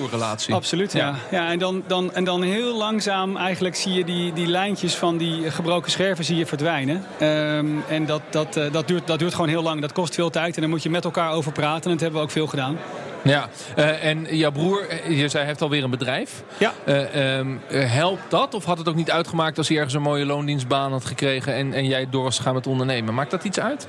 Absoluut, 0.54 0.92
ja. 0.92 1.16
ja. 1.32 1.52
en, 1.52 1.60
dan, 1.60 1.84
dan, 1.88 2.14
en 2.14 2.24
dan 2.24 2.42
heel 2.42 2.78
langzaam 2.78 3.38
eigenlijk 3.38 3.76
zie 3.76 3.94
je 3.94 4.04
die, 4.04 4.34
die 4.34 4.48
lijntjes 4.48 4.96
van 4.96 5.18
die 5.18 5.52
gebroken 5.52 5.92
scherven 5.92 6.26
zie 6.26 6.38
je 6.38 6.46
verdwijnen. 6.46 7.06
Ehm, 7.20 7.68
en 7.88 8.06
dat, 8.06 8.22
dat, 8.30 8.56
eh, 8.56 8.72
dat, 8.72 8.88
duurt, 8.88 9.08
dat 9.08 9.20
duurt 9.20 9.34
gewoon 9.34 9.50
heel 9.50 9.64
lang. 9.64 9.82
Dat 9.82 9.92
kost 9.92 10.16
veel 10.16 10.30
tijd 10.30 10.56
en 10.56 10.62
daar 10.62 10.70
moet 10.70 10.84
je 10.84 10.90
met 10.90 11.06
elkaar 11.06 11.32
over 11.32 11.52
praten. 11.52 11.84
En 11.84 11.92
dat 11.92 12.00
hebben 12.00 12.20
we 12.20 12.26
ook 12.26 12.32
veel 12.32 12.48
gedaan. 12.48 12.78
Ja, 13.28 13.50
eh, 13.76 14.04
en 14.04 14.28
jouw 14.32 14.52
broer, 14.52 14.88
eh, 14.90 15.10
je 15.10 15.28
zei, 15.28 15.32
hij 15.32 15.46
heeft 15.46 15.62
alweer 15.62 15.84
een 15.84 15.90
bedrijf. 15.90 16.44
Ja. 16.58 16.74
Eh, 16.86 17.42
helpt 17.70 18.22
dat? 18.32 18.54
Of 18.54 18.66
had 18.66 18.78
het 18.78 18.90
ook 18.90 18.96
niet 18.96 19.12
uitgemaakt 19.12 19.58
als 19.58 19.68
hij 19.68 19.78
ergens 19.78 19.94
een 19.94 20.02
mooie 20.02 20.26
loondienstbaan 20.26 20.92
had 20.92 21.06
gekregen... 21.06 21.54
en, 21.54 21.74
en 21.74 21.86
jij 21.86 22.08
door 22.10 22.24
was 22.24 22.38
gegaan 22.38 22.54
met 22.54 22.68
ondernemen? 22.68 23.14
Maakt 23.14 23.32
dat 23.32 23.44
iets 23.44 23.60
uit? 23.60 23.88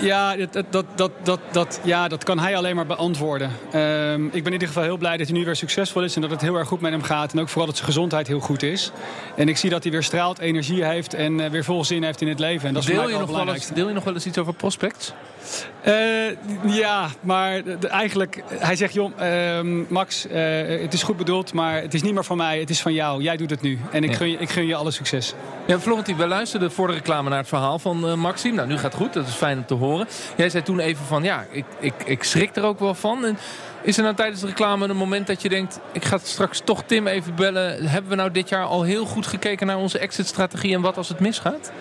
Ja, 0.00 0.36
dat, 0.36 0.64
dat, 0.70 0.84
dat, 0.94 1.10
dat, 1.22 1.40
dat, 1.52 1.80
ja, 1.84 2.08
dat 2.08 2.24
kan 2.24 2.38
hij 2.38 2.56
alleen 2.56 2.76
maar 2.76 2.86
beantwoorden. 2.86 3.50
Ehm, 3.72 4.24
ik 4.24 4.30
ben 4.32 4.44
in 4.44 4.52
ieder 4.52 4.68
geval 4.68 4.82
heel 4.82 4.96
blij 4.96 5.16
dat 5.16 5.28
hij 5.28 5.38
nu 5.38 5.44
weer 5.44 5.56
succesvol 5.56 6.02
is... 6.02 6.14
en 6.14 6.20
dat 6.20 6.30
het 6.30 6.40
heel 6.40 6.56
erg 6.56 6.68
goed 6.68 6.80
met 6.80 6.92
hem 6.92 7.02
gaat. 7.02 7.32
En 7.32 7.40
ook 7.40 7.48
vooral 7.48 7.66
dat 7.66 7.76
zijn 7.76 7.88
gezondheid 7.88 8.26
heel 8.26 8.40
goed 8.40 8.62
is. 8.62 8.90
En 9.36 9.48
ik 9.48 9.56
zie 9.56 9.70
dat 9.70 9.82
hij 9.82 9.92
weer 9.92 10.02
straalt, 10.02 10.38
energie 10.38 10.84
heeft... 10.84 11.14
en 11.14 11.50
weer 11.50 11.64
vol 11.64 11.84
zin 11.84 12.02
heeft 12.02 12.20
in 12.20 12.28
het 12.28 12.38
leven. 12.38 12.68
En 12.68 12.74
dat 12.74 12.82
is 12.82 12.88
voor 12.88 12.98
Deel 12.98 13.04
mij 13.04 13.12
je, 13.14 13.18
nog 13.18 13.28
wel 13.28 13.36
eens, 13.36 13.44
belangrijkste. 13.44 13.74
deel 13.74 13.88
je 13.88 13.94
nog 13.94 14.04
wel 14.04 14.14
eens 14.14 14.26
iets 14.26 14.38
over 14.38 14.54
prospects? 14.54 15.12
Ja, 16.66 17.08
maar 17.20 17.62
de- 17.64 17.88
eigenlijk, 17.88 18.42
hij 18.66 18.76
zegt, 18.76 18.94
joh, 18.94 19.12
ehm, 19.18 19.92
Max, 19.92 20.26
eh, 20.26 20.42
het 20.80 20.92
is 20.92 21.02
goed 21.02 21.16
bedoeld, 21.16 21.52
maar 21.52 21.80
het 21.80 21.94
is 21.94 22.02
niet 22.02 22.14
meer 22.14 22.24
van 22.24 22.36
mij, 22.36 22.58
het 22.60 22.70
is 22.70 22.80
van 22.82 22.92
jou. 22.92 23.22
Jij 23.22 23.36
doet 23.36 23.50
het 23.50 23.60
nu. 23.60 23.78
En 23.90 24.04
ik, 24.04 24.10
Ja. 24.10 24.16
gun, 24.16 24.30
je, 24.30 24.36
ik 24.38 24.50
gun 24.50 24.66
je 24.66 24.74
alle 24.74 24.90
succes. 24.90 25.34
Ja, 25.66 25.78
Florentien, 25.80 26.16
wij 26.16 26.26
luisterden 26.26 26.72
voor 26.72 26.86
de 26.86 26.92
reclame 26.92 27.28
naar 27.28 27.38
het 27.38 27.48
verhaal 27.48 27.78
van 27.78 28.08
eh 28.08 28.14
Maxime. 28.14 28.54
Nou, 28.54 28.68
nu 28.68 28.74
gaat 28.74 28.92
het 28.92 29.02
goed, 29.02 29.12
dat 29.12 29.26
is 29.26 29.34
fijn 29.34 29.58
om 29.58 29.66
te 29.66 29.74
horen. 29.74 30.06
Jij 30.36 30.48
zei 30.50 30.62
toen 30.62 30.78
even 30.78 31.04
van, 31.04 31.22
ja, 31.22 31.46
ik, 31.50 31.64
ik, 31.80 31.94
ik 32.04 32.22
schrik 32.24 32.56
er 32.56 32.64
ook 32.64 32.78
wel 32.78 32.94
van. 32.94 33.24
En 33.24 33.38
is 33.82 33.96
er 33.96 34.02
nou 34.02 34.14
tijdens 34.14 34.40
de 34.40 34.46
reclame 34.46 34.88
een 34.88 34.96
moment 34.96 35.26
dat 35.26 35.42
je 35.42 35.48
denkt... 35.48 35.80
ik 35.92 36.04
ga 36.04 36.18
straks 36.22 36.60
toch 36.64 36.82
Tim 36.86 37.06
even 37.06 37.34
bellen. 37.34 37.88
Hebben 37.88 38.10
we 38.10 38.16
nou 38.16 38.30
dit 38.30 38.48
jaar 38.48 38.64
al 38.64 38.82
heel 38.82 39.04
goed 39.04 39.26
gekeken 39.26 39.66
naar 39.66 39.76
onze 39.78 39.98
exit-strategie... 39.98 40.74
en 40.74 40.80
wat 40.80 40.96
als 40.96 41.08
het 41.08 41.20
misgaat? 41.20 41.72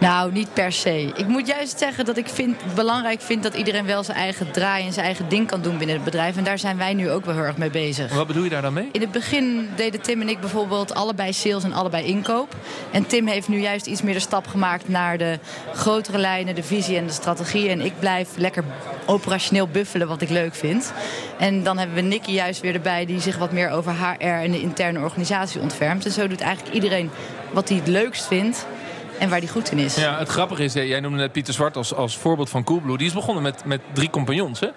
Nou, 0.00 0.32
niet 0.32 0.52
per 0.54 0.72
se. 0.72 1.12
Ik 1.16 1.26
moet 1.26 1.46
juist 1.46 1.78
zeggen 1.78 2.04
dat 2.04 2.16
ik 2.16 2.28
vind, 2.28 2.74
belangrijk 2.74 3.20
vind 3.20 3.42
dat 3.42 3.54
iedereen 3.54 3.86
wel 3.86 4.04
zijn 4.04 4.16
eigen 4.16 4.50
draai 4.50 4.86
en 4.86 4.92
zijn 4.92 5.06
eigen 5.06 5.28
ding 5.28 5.46
kan 5.46 5.62
doen 5.62 5.78
binnen 5.78 5.96
het 5.96 6.04
bedrijf. 6.04 6.36
En 6.36 6.44
daar 6.44 6.58
zijn 6.58 6.76
wij 6.76 6.94
nu 6.94 7.10
ook 7.10 7.24
wel 7.24 7.34
heel 7.34 7.44
erg 7.44 7.56
mee 7.56 7.70
bezig. 7.70 8.14
Wat 8.14 8.26
bedoel 8.26 8.44
je 8.44 8.50
daar 8.50 8.62
dan 8.62 8.72
mee? 8.72 8.88
In 8.92 9.00
het 9.00 9.10
begin 9.10 9.68
deden 9.76 10.00
Tim 10.00 10.20
en 10.20 10.28
ik 10.28 10.40
bijvoorbeeld 10.40 10.94
allebei 10.94 11.32
sales 11.32 11.64
en 11.64 11.72
allebei 11.72 12.04
inkoop. 12.04 12.56
En 12.90 13.06
Tim 13.06 13.26
heeft 13.26 13.48
nu 13.48 13.60
juist 13.60 13.86
iets 13.86 14.02
meer 14.02 14.14
de 14.14 14.20
stap 14.20 14.46
gemaakt 14.46 14.88
naar 14.88 15.18
de 15.18 15.38
grotere 15.74 16.18
lijnen, 16.18 16.54
de 16.54 16.62
visie 16.62 16.96
en 16.96 17.06
de 17.06 17.12
strategie. 17.12 17.68
En 17.68 17.80
ik 17.80 17.92
blijf 17.98 18.28
lekker 18.36 18.64
operationeel 19.06 19.68
buffelen 19.68 20.08
wat 20.08 20.20
ik 20.20 20.28
leuk 20.28 20.54
vind. 20.54 20.92
En 21.38 21.62
dan 21.62 21.78
hebben 21.78 21.96
we 21.96 22.02
Nicky 22.02 22.30
juist 22.30 22.60
weer 22.60 22.74
erbij 22.74 23.06
die 23.06 23.20
zich 23.20 23.38
wat 23.38 23.52
meer 23.52 23.70
over 23.70 23.92
HR 23.92 24.24
en 24.24 24.50
de 24.50 24.60
interne 24.60 25.00
organisatie 25.00 25.60
ontfermt. 25.60 26.04
En 26.04 26.12
zo 26.12 26.28
doet 26.28 26.40
eigenlijk 26.40 26.74
iedereen 26.74 27.10
wat 27.52 27.68
hij 27.68 27.78
het 27.78 27.88
leukst 27.88 28.26
vindt 28.26 28.66
en 29.20 29.28
waar 29.28 29.38
hij 29.38 29.48
goed 29.48 29.70
in 29.70 29.78
is. 29.78 29.94
Ja, 29.94 30.18
het 30.18 30.28
grappige 30.28 30.64
is, 30.64 30.72
jij 30.72 31.00
noemde 31.00 31.18
net 31.18 31.32
Pieter 31.32 31.54
Zwart 31.54 31.76
als, 31.76 31.94
als 31.94 32.16
voorbeeld 32.16 32.50
van 32.50 32.64
Coolblue. 32.64 32.98
Die 32.98 33.06
is 33.06 33.12
begonnen 33.12 33.42
met, 33.42 33.64
met 33.64 33.80
drie 33.92 34.10
compagnons. 34.10 34.60
Hè? 34.60 34.68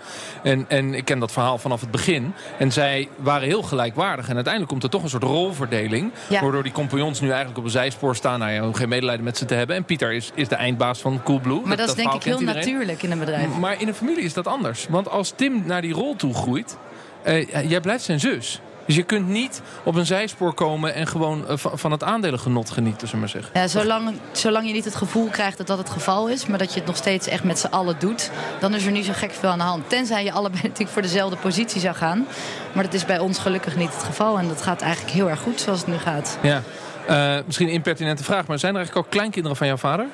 En, 0.44 0.66
en 0.68 0.94
ik 0.94 1.06
ken 1.06 1.20
dat 1.20 1.32
verhaal 1.32 1.58
vanaf 1.58 1.82
het 1.82 1.92
begin. 1.92 2.34
En 2.58 2.72
zij 2.72 3.10
waren 3.16 3.48
heel 3.48 3.62
gelijkwaardig. 3.62 4.28
En 4.28 4.34
uiteindelijk 4.34 4.72
komt 4.72 4.84
er 4.84 4.90
toch 4.90 5.04
een 5.04 5.10
soort 5.10 5.24
rolverdeling. 5.24 6.12
Ja. 6.30 6.42
Waardoor 6.42 6.64
die 6.64 6.72
compagnons 6.72 7.22
nu 7.22 7.28
eigenlijk 7.28 7.58
op 7.58 7.64
een 7.64 7.70
zijspoor 7.70 8.16
staan. 8.16 8.40
Nou 8.40 8.52
ja, 8.52 8.66
om 8.66 8.74
geen 8.74 8.90
medelijden 8.90 9.24
met 9.24 9.38
ze 9.38 9.46
te 9.46 9.54
hebben. 9.54 9.76
En 9.76 9.86
Pieter 9.86 10.14
is, 10.14 10.32
is 10.34 10.48
de 10.48 10.56
eindbaas 10.56 11.00
van 11.00 11.24
Coolblue. 11.24 11.62
Maar 11.66 11.78
dat, 11.78 11.90
is 11.90 11.96
denk 11.96 12.14
ik 12.14 12.24
heel 12.24 12.40
iedereen. 12.40 12.60
natuurlijk 12.60 13.04
in 13.04 13.12
een 13.12 13.20
bedrijf. 13.20 13.58
Maar 13.60 13.82
in 13.82 13.88
een 13.88 13.94
familie 13.94 14.24
is 14.24 14.34
dat 14.34 14.48
anders. 14.48 14.88
Want 14.90 15.10
als 15.10 15.34
Tim 15.36 15.64
naar 15.66 15.82
die 15.82 15.94
rol 15.94 16.16
toe 16.16 16.34
groeit, 16.34 16.78
eh, 17.24 17.70
jij 17.70 17.82
blijft 17.82 18.04
zijn 18.04 18.20
zus. 18.20 18.62
Dus 18.86 18.96
je 18.96 19.04
kunt 19.04 19.28
niet 19.28 19.62
op 19.84 19.96
een 19.96 20.06
zijspoor 20.06 20.54
komen 20.54 20.94
en 20.94 21.08
gewoon 21.08 21.48
eh, 21.48 21.58
van, 21.58 21.92
het 21.92 22.04
aandelengenot 22.04 22.70
genieten, 22.70 23.08
zullen 23.08 23.20
maar 23.20 23.30
zeggen. 23.30 23.52
Ja, 23.54 23.68
zolang, 23.68 24.20
zolang 24.32 24.68
je 24.68 24.74
niet 24.74 24.86
het 24.86 24.96
gevoel 24.96 25.28
krijgt 25.28 25.58
dat 25.58 25.68
dat 25.68 25.78
het 25.78 25.90
geval 25.90 26.28
is, 26.28 26.46
maar 26.46 26.58
dat 26.58 26.74
je 26.74 26.80
het 26.80 26.88
nog 26.88 26.98
steeds 26.98 27.28
echt 27.28 27.44
met 27.44 27.60
z'n 27.60 27.68
allen 27.68 27.96
doet, 28.00 28.32
dan 28.60 28.74
is 28.74 28.86
er 28.86 28.92
niet 28.92 29.06
zo 29.06 29.14
gek 29.16 29.32
veel 29.32 29.50
aan 29.50 29.58
de 29.58 29.64
hand. 29.64 29.90
Tenzij 29.90 30.24
je 30.24 30.32
allebei 30.32 30.62
natuurlijk 30.68 30.92
voor 30.92 31.02
dezelfde 31.02 31.38
positie 31.38 31.82
zou 31.82 31.96
gaan. 31.96 32.28
Maar 32.74 32.84
dat 32.84 32.94
is 32.94 33.06
bij 33.06 33.20
ons 33.20 33.40
gelukkig 33.40 33.76
niet 33.76 33.94
het 33.94 34.04
geval. 34.04 34.38
En 34.38 34.48
dat 34.48 34.62
gaat 34.62 34.82
eigenlijk 34.82 35.14
heel 35.14 35.30
erg 35.30 35.40
goed 35.40 35.62
zoals 35.62 35.80
het 35.80 35.88
nu 35.88 35.98
gaat. 35.98 36.38
Ja. 36.42 36.62
Eh, 37.08 37.46
misschien 37.46 37.68
een 37.68 37.74
impertinente 37.74 38.24
vraag, 38.24 38.48
maar 38.48 38.60
zijn 38.60 38.72
er 38.72 38.78
eigenlijk 38.78 39.06
ook 39.06 39.12
kleinkinderen 39.12 39.58
van 39.58 39.68
jouw 39.68 39.78
vader? 39.78 40.08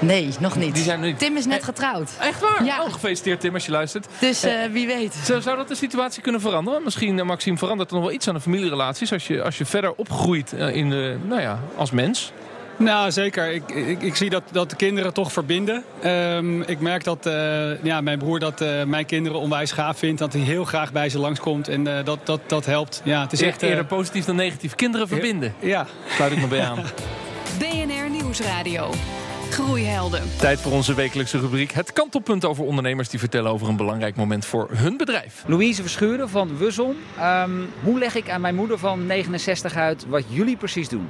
Nee, 0.00 0.28
nog 0.40 0.56
niet. 0.56 0.74
Die 0.74 0.82
zijn 0.84 1.00
nu- 1.00 1.14
Tim 1.14 1.36
is 1.36 1.46
net 1.46 1.58
Eh, 1.58 1.64
getrouwd. 1.64 2.10
Echt 2.20 2.40
waar? 2.40 2.64
Ja. 2.64 2.82
Oh, 2.82 2.92
gefeliciteerd 2.92 3.40
Tim 3.40 3.54
als 3.54 3.64
je 3.64 3.70
luistert. 3.70 4.06
Dus 4.20 4.42
eh, 4.42 4.52
wie 4.72 4.86
weet. 4.86 5.14
Zou, 5.24 5.40
zou 5.40 5.56
dat 5.56 5.68
de 5.68 5.74
situatie 5.74 6.22
kunnen 6.22 6.40
veranderen? 6.40 6.82
Misschien, 6.84 7.18
eh, 7.18 7.24
Maxime, 7.24 7.58
verandert 7.58 7.88
er 7.90 7.94
nog 7.96 8.04
wel 8.04 8.14
iets 8.14 8.28
aan 8.28 8.34
de 8.34 8.40
familierelaties... 8.40 9.12
als 9.12 9.26
je, 9.26 9.42
als 9.42 9.58
je 9.58 9.64
verder 9.64 9.92
opgroeit 9.94 10.52
eh, 10.52 10.74
in 10.74 10.90
de, 10.90 11.16
nou 11.22 11.40
ja, 11.40 11.60
als 11.76 11.90
mens? 11.90 12.32
Nou, 12.78 13.10
zeker. 13.10 13.52
Ik, 13.52 13.70
ik, 13.70 14.02
ik 14.02 14.16
zie 14.16 14.30
dat, 14.30 14.42
dat 14.52 14.70
de 14.70 14.76
kinderen 14.76 15.12
toch 15.12 15.32
verbinden. 15.32 15.84
Ehm, 16.02 16.60
ik 16.60 16.80
merk 16.80 17.04
dat 17.04 17.26
eh, 17.26 17.82
ja, 17.82 18.00
mijn 18.00 18.18
broer 18.18 18.38
dat 18.38 18.60
eh, 18.60 18.82
mijn 18.84 19.06
kinderen 19.06 19.38
onwijs 19.40 19.72
gaaf 19.72 19.98
vindt. 19.98 20.18
Dat 20.18 20.32
hij 20.32 20.42
heel 20.42 20.64
graag 20.64 20.92
bij 20.92 21.08
ze 21.08 21.18
langskomt. 21.18 21.68
En 21.68 21.86
eh, 21.98 22.04
dat, 22.04 22.18
dat, 22.24 22.40
dat 22.46 22.66
helpt. 22.66 23.00
Ja, 23.04 23.20
het 23.20 23.32
is 23.32 23.42
echt... 23.42 23.62
eh, 23.62 23.68
Eerder 23.68 23.84
positief 23.84 24.24
dan 24.24 24.36
negatief. 24.36 24.74
Kinderen 24.74 25.08
verbinden. 25.08 25.54
ja. 25.60 25.86
Sluit 26.16 26.32
ik 26.32 26.40
me 26.40 26.46
bij 26.46 26.62
aan. 26.64 26.78
BNR 27.58 28.10
Nieuwsradio. 28.10 28.90
Groeihelden. 29.50 30.22
Tijd 30.38 30.60
voor 30.60 30.72
onze 30.72 30.94
wekelijkse 30.94 31.38
rubriek. 31.38 31.72
Het 31.72 31.92
kantelpunt 31.92 32.44
over 32.44 32.64
ondernemers 32.64 33.08
die 33.08 33.18
vertellen 33.18 33.50
over 33.50 33.68
een 33.68 33.76
belangrijk 33.76 34.16
moment 34.16 34.44
voor 34.44 34.68
hun 34.72 34.96
bedrijf. 34.96 35.44
Louise 35.46 35.82
Verschuren 35.82 36.28
van 36.28 36.56
Wussom. 36.56 36.96
Ehm, 37.18 37.50
hoe 37.82 37.98
leg 37.98 38.14
ik 38.14 38.30
aan 38.30 38.40
mijn 38.40 38.54
moeder 38.54 38.78
van 38.78 39.06
69 39.06 39.76
uit 39.76 40.06
wat 40.08 40.24
jullie 40.28 40.56
precies 40.56 40.88
doen? 40.88 41.08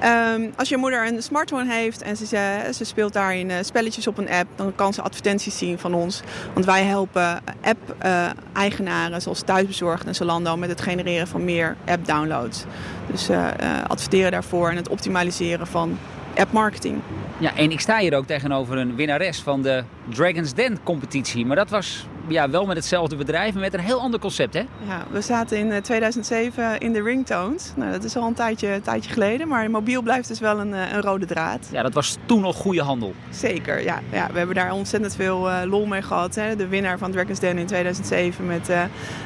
Ehm, 0.00 0.50
als 0.56 0.68
je 0.68 0.76
moeder 0.76 1.06
een 1.06 1.22
smartphone 1.22 1.72
heeft 1.72 2.02
en 2.02 2.16
ze, 2.16 2.26
ze, 2.26 2.70
ze 2.74 2.84
speelt 2.84 3.12
daarin 3.12 3.50
eh, 3.50 3.56
spelletjes 3.62 4.06
op 4.06 4.18
een 4.18 4.30
app, 4.30 4.48
dan 4.56 4.74
kan 4.74 4.94
ze 4.94 5.02
advertenties 5.02 5.58
zien 5.58 5.78
van 5.78 5.94
ons. 5.94 6.20
Want 6.52 6.66
wij 6.66 6.84
helpen 6.84 7.40
app-eigenaren 7.60 9.22
zoals 9.22 9.42
Thuisbezorgd 9.42 10.06
en 10.06 10.14
Zalando 10.14 10.56
met 10.56 10.68
het 10.68 10.80
genereren 10.80 11.26
van 11.26 11.44
meer 11.44 11.76
app-downloads. 11.86 12.64
Dus 13.10 13.28
eh, 13.28 13.46
eh, 13.46 13.84
adverteren 13.86 14.30
daarvoor 14.30 14.70
en 14.70 14.76
het 14.76 14.88
optimaliseren 14.88 15.66
van 15.66 15.98
app-marketing. 16.36 17.00
Ja, 17.38 17.56
en 17.56 17.70
ik 17.70 17.80
sta 17.80 17.98
hier 17.98 18.16
ook 18.16 18.26
tegenover 18.26 18.76
een 18.78 18.94
winnares 18.94 19.40
van 19.40 19.62
de 19.62 19.84
Dragon's 20.08 20.54
Den 20.54 20.78
competitie. 20.82 21.46
Maar 21.46 21.56
dat 21.56 21.70
was 21.70 22.06
ja, 22.28 22.50
wel 22.50 22.66
met 22.66 22.76
hetzelfde 22.76 23.16
bedrijf, 23.16 23.52
maar 23.52 23.62
met 23.62 23.74
een 23.74 23.80
heel 23.80 24.00
ander 24.00 24.20
concept, 24.20 24.54
hè? 24.54 24.62
Ja, 24.86 25.06
we 25.10 25.20
zaten 25.20 25.58
in 25.58 25.82
2007 25.82 26.80
in 26.80 26.92
de 26.92 27.02
ringtones. 27.02 27.72
Nou, 27.76 27.92
dat 27.92 28.04
is 28.04 28.16
al 28.16 28.26
een 28.26 28.34
tijdje, 28.34 28.80
tijdje 28.82 29.10
geleden, 29.12 29.48
maar 29.48 29.70
mobiel 29.70 30.02
blijft 30.02 30.28
dus 30.28 30.40
wel 30.40 30.60
een, 30.60 30.72
een 30.72 31.00
rode 31.00 31.26
draad. 31.26 31.68
Ja, 31.70 31.82
dat 31.82 31.94
was 31.94 32.16
toen 32.26 32.40
nog 32.40 32.56
goede 32.56 32.82
handel. 32.82 33.14
Zeker, 33.30 33.82
ja. 33.82 34.00
ja 34.12 34.28
we 34.32 34.38
hebben 34.38 34.56
daar 34.56 34.72
ontzettend 34.72 35.14
veel 35.14 35.50
lol 35.64 35.86
mee 35.86 36.02
gehad. 36.02 36.34
Hè. 36.34 36.56
De 36.56 36.66
winnaar 36.66 36.98
van 36.98 37.10
Dragons 37.10 37.38
Den 37.38 37.58
in 37.58 37.66
2007 37.66 38.46
met 38.46 38.70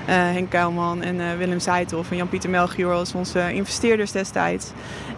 Henk 0.07 0.51
Kuilman 0.51 1.03
en 1.03 1.39
Willem 1.39 1.59
Seithoff 1.59 2.11
en 2.11 2.17
Jan-Pieter 2.17 2.51
Melchior 2.51 2.93
als 2.93 3.15
onze 3.15 3.53
investeerders 3.53 4.13
destijds. 4.13 4.71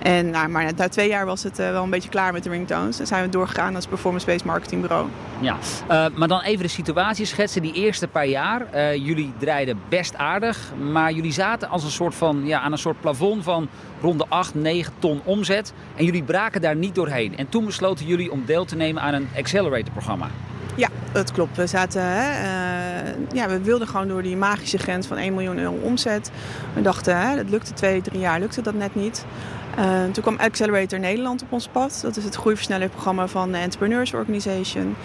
En, 0.02 0.30
nou, 0.30 0.48
maar 0.48 0.72
na 0.76 0.88
twee 0.88 1.08
jaar 1.08 1.26
was 1.26 1.42
het 1.42 1.56
wel 1.56 1.82
een 1.82 1.90
beetje 1.90 2.08
klaar 2.08 2.32
met 2.32 2.42
de 2.42 2.50
ringtones. 2.50 3.00
En 3.00 3.06
zijn 3.06 3.24
we 3.24 3.28
doorgegaan 3.28 3.74
als 3.74 3.86
performance-based 3.86 4.44
marketingbureau. 4.44 5.08
Ja, 5.40 5.56
uh, 5.90 6.16
maar 6.16 6.28
dan 6.28 6.40
even 6.40 6.62
de 6.62 6.70
situatie 6.70 7.26
schetsen. 7.26 7.62
Die 7.62 7.72
eerste 7.72 8.08
paar 8.08 8.26
jaar, 8.26 8.66
uh, 8.74 8.94
jullie 8.94 9.32
draaiden 9.38 9.80
best 9.88 10.16
aardig. 10.16 10.72
Maar 10.92 11.12
jullie 11.12 11.32
zaten 11.32 11.68
als 11.68 11.84
een 11.84 11.90
soort 11.90 12.14
van, 12.14 12.46
ja, 12.46 12.60
aan 12.60 12.72
een 12.72 12.78
soort 12.78 13.00
plafond 13.00 13.44
van 13.44 13.68
rond 14.00 14.18
de 14.18 14.26
8, 14.28 14.54
9 14.54 14.92
ton 14.98 15.20
omzet. 15.24 15.72
En 15.96 16.04
jullie 16.04 16.22
braken 16.22 16.60
daar 16.60 16.76
niet 16.76 16.94
doorheen. 16.94 17.36
En 17.36 17.48
toen 17.48 17.64
besloten 17.64 18.06
jullie 18.06 18.32
om 18.32 18.42
deel 18.46 18.64
te 18.64 18.76
nemen 18.76 19.02
aan 19.02 19.14
een 19.14 19.28
accelerator-programma. 19.36 20.30
Ja, 20.80 20.88
dat 21.12 21.32
klopt. 21.32 21.56
We 21.56 21.66
zaten, 21.66 22.02
hè, 22.04 22.30
uh, 22.42 23.12
ja, 23.32 23.48
we 23.48 23.60
wilden 23.60 23.88
gewoon 23.88 24.08
door 24.08 24.22
die 24.22 24.36
magische 24.36 24.78
grens 24.78 25.06
van 25.06 25.16
1 25.16 25.34
miljoen 25.34 25.58
euro 25.58 25.74
omzet. 25.82 26.30
We 26.74 26.82
dachten, 26.82 27.16
hè, 27.20 27.36
dat 27.36 27.50
lukte 27.50 27.72
twee, 27.72 28.00
drie 28.00 28.20
jaar, 28.20 28.40
lukte 28.40 28.62
dat 28.62 28.74
net 28.74 28.94
niet. 28.94 29.24
Uh, 29.78 30.04
toen 30.12 30.22
kwam 30.22 30.36
Accelerator 30.38 30.98
Nederland 30.98 31.42
op 31.42 31.52
ons 31.52 31.68
pad. 31.68 31.98
Dat 32.02 32.16
is 32.16 32.24
het 32.24 32.34
groeiversnellingsprogramma 32.34 33.26
van 33.26 33.52
de 33.52 33.58
Entrepreneurs 33.58 34.14
Organization. 34.14 34.96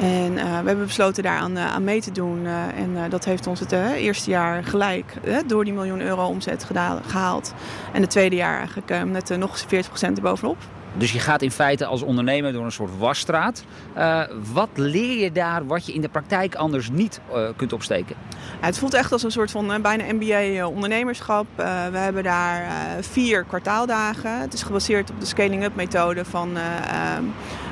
En 0.00 0.32
uh, 0.32 0.42
we 0.42 0.66
hebben 0.66 0.86
besloten 0.86 1.22
daar 1.22 1.38
aan, 1.38 1.58
aan 1.58 1.84
mee 1.84 2.00
te 2.00 2.12
doen. 2.12 2.46
en 2.76 2.96
dat 3.08 3.24
heeft 3.24 3.46
ons 3.46 3.60
het 3.60 3.72
eerste 3.96 4.30
jaar 4.30 4.64
gelijk 4.64 5.14
door 5.46 5.64
die 5.64 5.72
miljoen 5.72 6.00
euro 6.00 6.26
omzet 6.26 6.66
gehaald. 7.06 7.54
En 7.92 8.00
het 8.00 8.10
tweede 8.10 8.36
jaar 8.36 8.56
eigenlijk 8.56 9.04
net 9.04 9.38
nog 9.38 9.58
40% 9.58 9.64
erbovenop. 10.00 10.56
Dus 10.96 11.12
je 11.12 11.18
gaat 11.18 11.42
in 11.42 11.50
feite 11.50 11.86
als 11.86 12.02
ondernemer 12.02 12.52
door 12.52 12.64
een 12.64 12.72
soort 12.72 12.98
wasstraat. 12.98 13.64
Uh, 13.96 14.22
wat 14.52 14.68
leer 14.74 15.18
je 15.18 15.32
daar 15.32 15.66
wat 15.66 15.86
je 15.86 15.92
in 15.92 16.00
de 16.00 16.08
praktijk 16.08 16.54
anders 16.54 16.90
niet 16.90 17.20
uh, 17.34 17.48
kunt 17.56 17.72
opsteken? 17.72 18.16
Het 18.60 18.78
voelt 18.78 18.94
echt 18.94 19.12
als 19.12 19.22
een 19.22 19.30
soort 19.30 19.50
van 19.50 19.72
uh, 19.72 19.78
bijna 19.78 20.04
MBA 20.12 20.66
ondernemerschap. 20.66 21.46
we 21.56 21.98
hebben 21.98 22.22
daar 22.22 22.66
vier 23.00 23.44
kwartaaldagen. 23.44 24.40
Het 24.40 24.52
is 24.52 24.62
gebaseerd 24.62 25.10
op 25.10 25.20
de 25.20 25.26
scaling-up 25.26 25.74
methode 25.74 26.24
van 26.24 26.58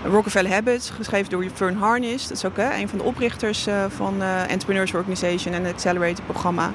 Rockefeller 0.04 0.52
Habits, 0.52 0.90
geschreven 0.90 1.30
door 1.30 1.46
Fern 1.54 1.76
Harnish. 1.76 2.22
Dat 2.22 2.36
is 2.36 2.44
ook 2.44 2.56
een 2.56 2.88
van 2.88 2.98
de 2.98 3.04
oprichters 3.04 3.66
van 3.88 4.22
Entrepreneurs 4.22 4.94
Organization 4.94 5.54
en 5.54 5.64
het 5.64 5.74
Accelerator 5.74 6.24
programma. 6.24 6.72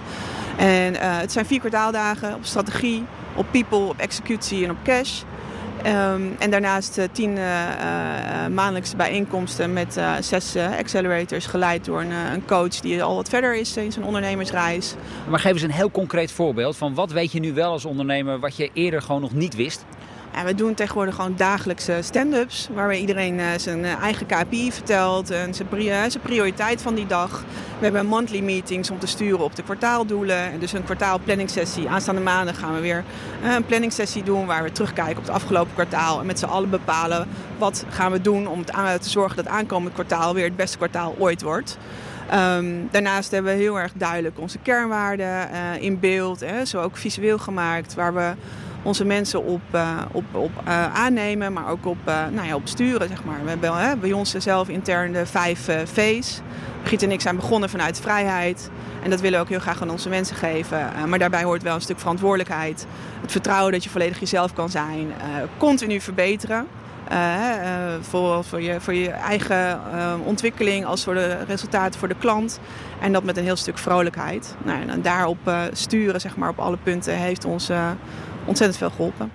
En 0.57 0.95
het 0.95 1.31
zijn 1.31 1.45
vier 1.45 1.59
kwartaaldagen 1.59 2.35
op 2.35 2.45
strategie, 2.45 3.05
op 3.35 3.45
people, 3.51 3.77
op 3.77 3.97
executie 3.97 4.63
en 4.63 4.71
op 4.71 4.77
cash. 4.83 5.21
Um, 5.87 6.35
en 6.39 6.49
daarnaast 6.49 6.97
uh, 6.97 7.05
tien 7.11 7.29
uh, 7.29 7.37
uh, 7.37 8.47
maandelijkse 8.47 8.95
bijeenkomsten 8.95 9.73
met 9.73 9.99
zes 10.19 10.55
accelerators 10.55 11.45
geleid 11.45 11.85
door 11.85 12.01
een, 12.01 12.11
een, 12.11 12.45
coach 12.45 12.79
die 12.79 13.03
al 13.03 13.15
wat 13.15 13.29
verder 13.29 13.55
is 13.55 13.77
in 13.77 13.91
zijn 13.91 14.05
ondernemersreis. 14.05 14.95
Maar 15.29 15.39
geef 15.39 15.51
eens 15.51 15.61
een 15.61 15.71
heel 15.71 15.91
concreet 15.91 16.31
voorbeeld 16.31 16.77
van 16.77 16.93
wat 16.93 17.11
weet 17.11 17.31
je 17.31 17.39
nu 17.39 17.53
wel 17.53 17.71
als 17.71 17.85
ondernemer 17.85 18.39
wat 18.39 18.55
je 18.55 18.69
eerder 18.73 19.01
gewoon 19.01 19.21
nog 19.21 19.33
niet 19.33 19.55
wist? 19.55 19.85
Ja, 20.37 20.43
we 20.43 20.55
doen 20.55 20.73
tegenwoordig 20.73 21.15
gewoon 21.15 21.35
dagelijkse 21.35 21.97
stand-ups. 22.01 22.69
Waarbij 22.73 22.99
iedereen 22.99 23.39
uh, 23.39 23.45
zijn 23.57 23.85
eh, 23.85 24.01
eigen 24.01 24.25
KPI 24.25 24.71
vertelt 24.71 25.31
en 25.31 25.53
zijn, 25.53 25.67
pri 25.67 25.83
zijn, 25.83 26.21
prioriteit 26.21 26.81
van 26.81 26.95
die 26.95 27.05
dag. 27.05 27.43
We 27.77 27.83
hebben 27.83 28.05
monthly 28.05 28.39
meetings 28.39 28.91
om 28.91 28.99
te 28.99 29.07
sturen 29.07 29.39
op 29.39 29.55
de 29.55 29.63
kwartaaldoelen. 29.63 30.37
En 30.51 30.59
dus 30.59 30.73
een 30.73 30.83
kwartaalplanningssessie. 30.83 31.89
Aanstaande 31.89 32.21
maanden 32.21 32.55
gaan 32.55 32.73
we 32.73 32.79
weer 32.79 33.03
een 33.43 33.65
planningssessie 33.65 34.23
doen 34.23 34.45
waar 34.45 34.63
we 34.63 34.71
terugkijken 34.71 35.17
op 35.17 35.23
het 35.23 35.33
afgelopen 35.33 35.73
kwartaal. 35.73 36.19
En 36.19 36.25
met 36.25 36.39
z'n 36.39 36.45
allen 36.45 36.69
bepalen 36.69 37.27
wat 37.57 37.85
gaan 37.89 38.11
we 38.11 38.21
doen 38.21 38.47
om 38.47 38.65
te 38.65 38.97
zorgen 39.01 39.35
dat 39.35 39.47
aankomend 39.47 39.93
kwartaal 39.93 40.33
weer 40.33 40.45
het 40.45 40.55
beste 40.55 40.77
kwartaal 40.77 41.15
ooit 41.17 41.41
wordt. 41.41 41.77
Um, 42.33 42.87
daarnaast 42.91 43.31
hebben 43.31 43.53
we 43.53 43.59
heel 43.59 43.79
erg 43.79 43.91
duidelijk 43.95 44.39
onze 44.39 44.57
kernwaarden 44.57 45.49
in 45.79 45.99
beeld. 45.99 46.39
Hè, 46.39 46.65
zo 46.65 46.81
ook 46.81 46.97
visueel 46.97 47.37
gemaakt. 47.37 47.93
Waar 47.93 48.13
we 48.13 48.33
onze 48.87 49.05
mensen 49.05 49.43
op, 49.43 49.61
uh, 49.75 49.97
op, 50.11 50.23
op 50.31 50.51
uh, 50.67 50.93
aannemen, 50.93 51.53
maar 51.53 51.69
ook 51.69 51.85
op, 51.85 51.97
uh, 52.07 52.15
nou 52.31 52.47
ja, 52.47 52.55
op 52.55 52.67
sturen. 52.67 53.07
Zeg 53.07 53.23
maar. 53.23 53.39
We 53.43 53.49
hebben 53.49 53.99
bij 53.99 54.11
ons 54.11 54.31
zelf 54.31 54.69
intern 54.69 55.11
de 55.11 55.25
vijf 55.25 55.69
V's. 55.93 56.41
Brigitte 56.79 57.05
en 57.05 57.11
ik 57.11 57.21
zijn 57.21 57.35
begonnen 57.35 57.69
vanuit 57.69 57.99
vrijheid. 57.99 58.69
En 59.03 59.09
dat 59.09 59.21
willen 59.21 59.37
we 59.37 59.43
ook 59.43 59.49
heel 59.49 59.59
graag 59.59 59.81
aan 59.81 59.89
onze 59.89 60.09
mensen 60.09 60.35
geven. 60.35 60.87
maar 61.07 61.19
daarbij 61.19 61.43
hoort 61.43 61.63
wel 61.63 61.75
een 61.75 61.81
stuk 61.81 61.99
verantwoordelijkheid. 61.99 62.87
Het 63.21 63.31
vertrouwen 63.31 63.71
dat 63.71 63.83
je 63.83 63.89
volledig 63.89 64.19
jezelf 64.19 64.53
kan 64.53 64.69
zijn. 64.69 65.11
continu 65.57 65.99
verbeteren. 66.01 66.67
voor, 68.01 68.43
voor, 68.43 68.61
je, 68.61 68.81
voor 68.81 68.93
je 68.93 69.09
eigen 69.09 69.79
ontwikkeling 70.25 70.85
als 70.85 71.03
voor 71.03 71.13
de 71.13 71.37
resultaten 71.47 71.99
voor 71.99 72.07
de 72.07 72.17
klant. 72.19 72.59
En 73.01 73.13
dat 73.13 73.23
met 73.23 73.37
een 73.37 73.43
heel 73.43 73.55
stuk 73.55 73.77
vrolijkheid. 73.77 74.55
Nou, 74.63 74.87
en 74.87 75.01
daarop 75.01 75.51
sturen 75.71 76.21
zeg 76.21 76.35
maar, 76.35 76.49
op 76.49 76.59
alle 76.59 76.77
punten 76.83 77.13
heeft 77.13 77.45
ons 77.45 77.69
ontzettend 78.47 78.77
veel 78.77 78.89
geholpen. 78.89 79.31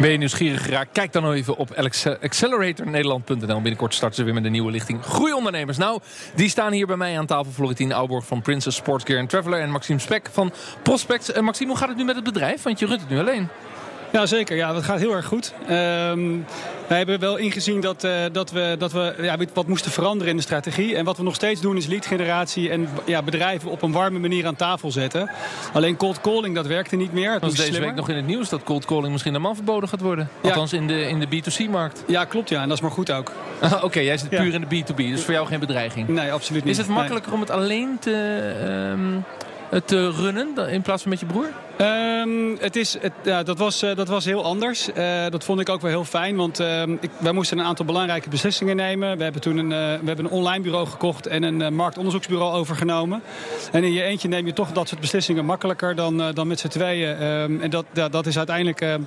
Ben 0.00 0.10
je 0.10 0.16
nieuwsgierig 0.16 0.64
geraakt? 0.64 0.92
Kijk 0.92 1.12
dan 1.12 1.32
even 1.32 1.56
op 1.56 1.74
acceleratornederland.nl. 2.20 3.60
Binnenkort 3.60 3.94
starten 3.94 4.16
ze 4.16 4.24
weer 4.24 4.34
met 4.34 4.44
een 4.44 4.52
nieuwe 4.52 4.70
lichting 4.70 5.04
Groeiondernemers. 5.04 5.78
Nou, 5.78 6.00
die 6.34 6.48
staan 6.48 6.72
hier 6.72 6.86
bij 6.86 6.96
mij 6.96 7.18
aan 7.18 7.26
tafel. 7.26 7.52
Florentine 7.52 7.94
Auborg 7.94 8.26
van 8.26 8.42
Princess 8.42 8.76
Sportsgear 8.76 9.26
Traveler... 9.26 9.60
en 9.60 9.70
Maxime 9.70 9.98
Spek 9.98 10.28
van 10.32 10.52
Prospects. 10.82 11.30
Uh, 11.30 11.40
Maxime, 11.42 11.70
hoe 11.70 11.78
gaat 11.78 11.88
het 11.88 11.96
nu 11.96 12.04
met 12.04 12.14
het 12.14 12.24
bedrijf? 12.24 12.62
Want 12.62 12.78
je 12.78 12.86
runt 12.86 13.00
het 13.00 13.10
nu 13.10 13.18
alleen. 13.18 13.48
Ja, 14.12 14.26
zeker. 14.26 14.56
Ja, 14.56 14.72
dat 14.72 14.82
gaat 14.82 14.98
heel 14.98 15.14
erg 15.14 15.26
goed. 15.26 15.52
Um, 15.70 16.44
wij 16.86 16.98
hebben 16.98 17.20
wel 17.20 17.36
ingezien 17.36 17.80
dat, 17.80 18.04
uh, 18.04 18.12
dat 18.32 18.50
we, 18.50 18.76
dat 18.78 18.92
we 18.92 19.14
ja, 19.20 19.36
wat 19.54 19.66
moesten 19.66 19.90
veranderen 19.90 20.30
in 20.30 20.36
de 20.36 20.42
strategie. 20.42 20.96
En 20.96 21.04
wat 21.04 21.16
we 21.16 21.22
nog 21.22 21.34
steeds 21.34 21.60
doen 21.60 21.76
is 21.76 21.86
lead 21.86 22.06
generatie 22.06 22.70
en 22.70 22.88
ja, 23.04 23.22
bedrijven 23.22 23.70
op 23.70 23.82
een 23.82 23.92
warme 23.92 24.18
manier 24.18 24.46
aan 24.46 24.56
tafel 24.56 24.90
zetten. 24.90 25.30
Alleen 25.72 25.96
cold 25.96 26.20
calling, 26.20 26.54
dat 26.54 26.66
werkte 26.66 26.96
niet 26.96 27.12
meer. 27.12 27.38
Was 27.40 27.50
deze 27.50 27.62
slimmer. 27.62 27.80
week 27.80 27.94
nog 27.94 28.08
in 28.08 28.16
het 28.16 28.26
nieuws 28.26 28.48
dat 28.48 28.62
cold 28.62 28.84
calling 28.84 29.10
misschien 29.10 29.32
helemaal 29.32 29.54
verboden 29.54 29.88
gaat 29.88 30.00
worden. 30.00 30.28
Althans 30.42 30.72
in 30.72 30.86
de, 30.86 31.08
in 31.08 31.20
de 31.20 31.26
B2C-markt. 31.26 32.04
Ja, 32.06 32.24
klopt 32.24 32.48
ja. 32.48 32.62
En 32.62 32.68
dat 32.68 32.76
is 32.76 32.82
maar 32.82 32.92
goed 32.92 33.12
ook. 33.12 33.32
Oké, 33.64 33.84
okay, 33.84 34.04
jij 34.04 34.18
zit 34.18 34.28
puur 34.28 34.54
in 34.54 34.64
de 34.68 34.84
B2B. 34.84 34.96
Dus 34.96 35.22
voor 35.22 35.34
jou 35.34 35.46
geen 35.46 35.60
bedreiging. 35.60 36.08
Nee, 36.08 36.32
absoluut 36.32 36.64
niet. 36.64 36.72
Is 36.72 36.78
het 36.78 36.88
makkelijker 36.88 37.32
nee. 37.32 37.40
om 37.40 37.46
het 37.46 37.50
alleen 37.50 37.96
te... 38.00 38.92
Um, 38.92 39.24
te 39.84 40.10
runnen 40.10 40.68
in 40.68 40.82
plaats 40.82 41.02
van 41.02 41.10
met 41.10 41.20
je 41.20 41.26
broer? 41.26 41.46
Um, 41.80 42.56
het 42.58 42.76
is, 42.76 42.96
het, 43.00 43.12
ja, 43.22 43.42
dat, 43.42 43.58
was, 43.58 43.82
uh, 43.82 43.96
dat 43.96 44.08
was 44.08 44.24
heel 44.24 44.44
anders. 44.44 44.88
Uh, 44.88 45.26
dat 45.28 45.44
vond 45.44 45.60
ik 45.60 45.68
ook 45.68 45.80
wel 45.80 45.90
heel 45.90 46.04
fijn, 46.04 46.36
want 46.36 46.60
uh, 46.60 46.82
ik, 46.82 47.10
wij 47.18 47.32
moesten 47.32 47.58
een 47.58 47.64
aantal 47.64 47.84
belangrijke 47.84 48.28
beslissingen 48.28 48.76
nemen. 48.76 49.16
We 49.16 49.22
hebben 49.22 49.40
toen 49.40 49.56
een, 49.56 49.68
we 49.68 50.06
hebben 50.06 50.24
een 50.24 50.30
online 50.30 50.62
bureau 50.62 50.86
gekocht 50.86 51.26
en 51.26 51.42
een 51.42 51.74
marktonderzoeksbureau 51.74 52.54
overgenomen. 52.54 53.22
En 53.72 53.84
in 53.84 53.92
je 53.92 54.02
eentje 54.02 54.28
neem 54.28 54.46
je 54.46 54.52
toch 54.52 54.72
dat 54.72 54.88
soort 54.88 55.00
beslissingen 55.00 55.44
makkelijker 55.44 55.94
dan, 55.94 56.32
dan 56.34 56.46
met 56.46 56.60
z'n 56.60 56.68
tweeën. 56.68 57.22
Um, 57.22 57.60
en 57.60 57.70
dat, 57.70 57.84
ja, 57.92 58.08
dat 58.08 58.26
is 58.26 58.36
uiteindelijk 58.36 58.80
ehm, 58.80 59.00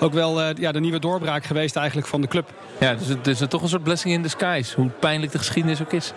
ook 0.00 0.12
wel 0.12 0.42
ja, 0.42 0.72
de 0.72 0.80
nieuwe 0.80 0.98
doorbraak 0.98 1.44
geweest 1.44 1.76
eigenlijk 1.76 2.08
van 2.08 2.20
de 2.20 2.28
club. 2.28 2.50
Ja, 2.80 2.94
dus 2.94 3.08
het 3.08 3.26
is 3.26 3.42
toch 3.48 3.62
een 3.62 3.68
soort 3.68 3.82
blessing 3.82 4.14
in 4.14 4.22
disguise, 4.22 4.74
hoe 4.80 4.88
pijnlijk 4.88 5.32
de 5.32 5.38
geschiedenis 5.38 5.80
ook 5.80 5.92
is. 5.92 6.12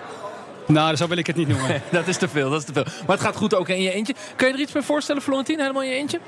Nou, 0.67 0.95
zo 0.95 1.07
wil 1.07 1.17
ik 1.17 1.27
het 1.27 1.35
niet 1.35 1.47
noemen. 1.47 1.81
dat 1.91 2.07
is 2.07 2.17
te 2.17 2.27
veel, 2.27 2.49
dat 2.49 2.59
is 2.59 2.65
te 2.65 2.73
veel. 2.73 2.85
Maar 3.07 3.15
het 3.15 3.25
gaat 3.25 3.35
goed 3.35 3.55
ook 3.55 3.69
in 3.69 3.81
je 3.81 3.91
eentje. 3.91 4.13
Kun 4.35 4.47
je 4.47 4.53
er 4.53 4.59
iets 4.59 4.71
bij 4.71 4.81
voorstellen, 4.81 5.21
Florentine, 5.21 5.61
helemaal 5.61 5.83
in 5.83 5.89
je 5.89 5.95
eentje? 5.95 6.19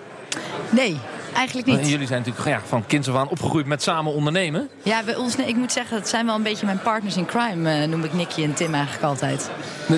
Nee, 0.69 0.97
eigenlijk 1.33 1.67
niet. 1.67 1.79
En 1.79 1.87
jullie 1.87 2.07
zijn 2.07 2.19
natuurlijk 2.19 2.47
ja, 2.47 2.61
van 2.67 2.85
kinds 2.85 3.09
af 3.09 3.15
aan 3.15 3.29
opgegroeid 3.29 3.65
met 3.65 3.83
samen 3.83 4.13
ondernemen. 4.13 4.69
Ja, 4.83 5.03
bij 5.03 5.15
ons, 5.15 5.35
nee, 5.35 5.47
ik 5.47 5.55
moet 5.55 5.71
zeggen, 5.71 5.97
dat 5.97 6.09
zijn 6.09 6.25
wel 6.25 6.35
een 6.35 6.43
beetje 6.43 6.65
mijn 6.65 6.79
partners 6.79 7.17
in 7.17 7.25
crime, 7.25 7.81
uh, 7.81 7.87
noem 7.87 8.03
ik 8.03 8.13
Nicky 8.13 8.43
en 8.43 8.53
Tim 8.53 8.73
eigenlijk 8.73 9.03
altijd. 9.03 9.49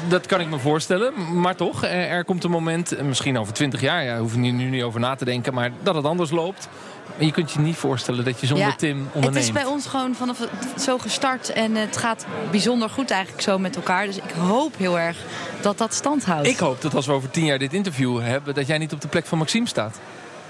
Dat, 0.07 0.25
kan 0.25 0.41
ik 0.41 0.49
me 0.49 0.59
voorstellen, 0.59 1.39
maar 1.41 1.55
toch, 1.55 1.83
er, 1.83 2.07
er 2.07 2.25
komt 2.25 2.43
een 2.43 2.51
moment, 2.51 3.01
misschien 3.03 3.37
over 3.37 3.53
twintig 3.53 3.81
jaar, 3.81 4.03
ja, 4.03 4.19
hoef 4.19 4.33
je 4.33 4.39
nu 4.39 4.51
niet 4.51 4.83
over 4.83 4.99
na 4.99 5.15
te 5.15 5.25
denken, 5.25 5.53
maar 5.53 5.71
dat 5.83 5.95
het 5.95 6.05
anders 6.05 6.31
loopt. 6.31 6.69
Maar 7.15 7.25
je 7.25 7.31
kunt 7.31 7.51
je 7.51 7.59
niet 7.59 7.75
voorstellen 7.75 8.25
dat 8.25 8.39
je 8.39 8.47
zonder 8.47 8.67
ja, 8.67 8.75
Tim 8.75 8.97
onderneemt. 8.97 9.35
Het 9.35 9.43
is 9.43 9.51
bij 9.51 9.65
ons 9.65 9.85
gewoon 9.85 10.15
vanaf 10.15 10.37
zo 10.79 10.97
gestart. 10.97 11.49
En 11.49 11.75
het 11.75 11.97
gaat 11.97 12.25
bijzonder 12.51 12.89
goed 12.89 13.11
eigenlijk 13.11 13.43
zo 13.43 13.59
met 13.59 13.75
elkaar. 13.75 14.05
Dus 14.05 14.17
ik 14.17 14.31
hoop 14.37 14.77
heel 14.77 14.99
erg 14.99 15.17
dat 15.61 15.77
dat 15.77 15.93
stand 15.93 16.25
houdt. 16.25 16.47
Ik 16.47 16.57
hoop 16.57 16.81
dat 16.81 16.95
als 16.95 17.05
we 17.05 17.11
over 17.11 17.29
tien 17.29 17.45
jaar 17.45 17.59
dit 17.59 17.73
interview 17.73 18.21
hebben... 18.21 18.53
dat 18.53 18.67
jij 18.67 18.77
niet 18.77 18.93
op 18.93 19.01
de 19.01 19.07
plek 19.07 19.25
van 19.25 19.37
Maxime 19.37 19.67
staat. 19.67 19.99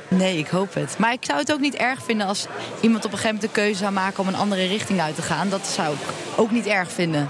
Nee, 0.08 0.38
ik 0.38 0.48
hoop 0.48 0.74
het. 0.74 0.96
Maar 0.98 1.14
ik 1.14 1.26
zou 1.26 1.40
het 1.40 1.52
ook 1.54 1.60
niet 1.60 1.76
erg 1.76 2.04
vinden 2.04 2.28
als 2.28 2.48
iemand 2.82 3.06
op 3.06 3.12
een 3.12 3.18
gegeven 3.18 3.36
moment 3.36 3.54
de 3.54 3.62
keuze 3.62 3.80
zou 3.80 3.94
maken 3.94 4.20
om 4.20 4.28
een 4.28 4.36
andere 4.36 4.68
richting 4.68 5.02
uit 5.02 5.16
te 5.16 5.22
gaan. 5.22 5.50
Dat 5.50 5.68
zou 5.68 5.94
ik 5.94 6.00
ook 6.36 6.52
niet 6.52 6.66
erg 6.66 6.92
vinden. 6.92 7.30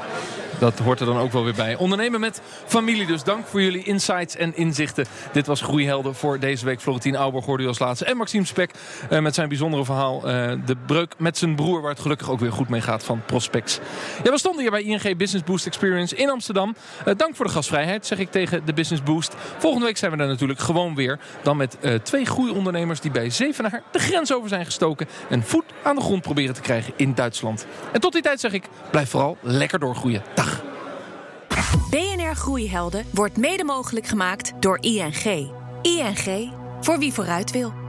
Dat 0.59 0.79
hoort 0.79 0.99
er 0.99 1.05
dan 1.05 1.17
ook 1.17 1.31
wel 1.31 1.43
weer 1.43 1.53
bij. 1.53 1.75
Ondernemen 1.75 2.19
met 2.19 2.41
familie 2.65 3.05
dus. 3.05 3.23
Dank 3.23 3.47
voor 3.47 3.61
jullie 3.61 3.83
insights 3.83 4.35
en 4.35 4.55
inzichten. 4.55 5.05
Dit 5.31 5.47
was 5.47 5.61
Groeihelden 5.61 6.15
voor 6.15 6.39
deze 6.39 6.65
week. 6.65 6.81
Florentien 6.81 7.15
Auber 7.15 7.43
hoorde 7.43 7.67
als 7.67 7.79
laatste. 7.79 8.05
En 8.05 8.17
Maxime 8.17 8.45
Spek 8.45 8.71
uh, 9.11 9.19
met 9.19 9.35
zijn 9.35 9.47
bijzondere 9.47 9.85
verhaal. 9.85 10.15
Uh, 10.17 10.51
de 10.65 10.75
breuk 10.85 11.13
met 11.17 11.37
zijn 11.37 11.55
broer, 11.55 11.81
waar 11.81 11.91
het 11.91 11.99
gelukkig 11.99 12.29
ook 12.29 12.39
weer 12.39 12.51
goed 12.51 12.69
mee 12.69 12.81
gaat 12.81 13.03
van 13.03 13.21
Prospects. 13.25 13.79
Ja, 14.23 14.31
we 14.31 14.37
stonden 14.37 14.61
hier 14.61 14.71
bij 14.71 14.83
ING 14.83 15.17
Business 15.17 15.43
Boost 15.45 15.65
Experience 15.65 16.15
in 16.15 16.29
Amsterdam. 16.29 16.75
Uh, 17.07 17.13
dank 17.17 17.35
voor 17.35 17.45
de 17.45 17.51
gastvrijheid, 17.51 18.05
zeg 18.05 18.17
ik 18.17 18.31
tegen 18.31 18.65
de 18.65 18.73
Business 18.73 19.03
Boost. 19.03 19.35
Volgende 19.57 19.85
week 19.85 19.97
zijn 19.97 20.11
we 20.11 20.17
er 20.17 20.27
natuurlijk 20.27 20.59
gewoon 20.59 20.95
weer. 20.95 21.19
Dan 21.41 21.57
met 21.57 21.77
twee 22.03 22.25
groeiondernemers 22.25 22.99
die 22.99 23.11
bij 23.11 23.29
Zevenaar 23.29 23.81
de 23.91 23.99
grens 23.99 24.33
over 24.33 24.49
zijn 24.49 24.65
gestoken. 24.65 25.07
En 25.29 25.43
voet 25.43 25.63
aan 25.83 25.95
de 25.95 26.01
grond 26.01 26.21
proberen 26.21 26.55
te 26.55 26.61
krijgen 26.61 26.93
in 26.95 27.13
Duitsland. 27.13 27.65
En 27.91 28.01
tot 28.01 28.13
die 28.13 28.21
tijd 28.21 28.39
zeg 28.39 28.53
ik, 28.53 28.63
blijf 28.91 29.09
vooral 29.09 29.37
lekker 29.41 29.79
doorgroeien. 29.79 30.23
Dag. 30.35 30.54
BNR 31.89 32.35
Groeihelden 32.35 33.05
wordt 33.11 33.37
mede 33.37 33.63
mogelijk 33.63 34.07
gemaakt 34.07 34.53
door 34.59 34.77
ING. 34.81 35.49
ING, 35.81 36.51
voor 36.81 36.99
wie 36.99 37.13
vooruit 37.13 37.51
wil. 37.51 37.84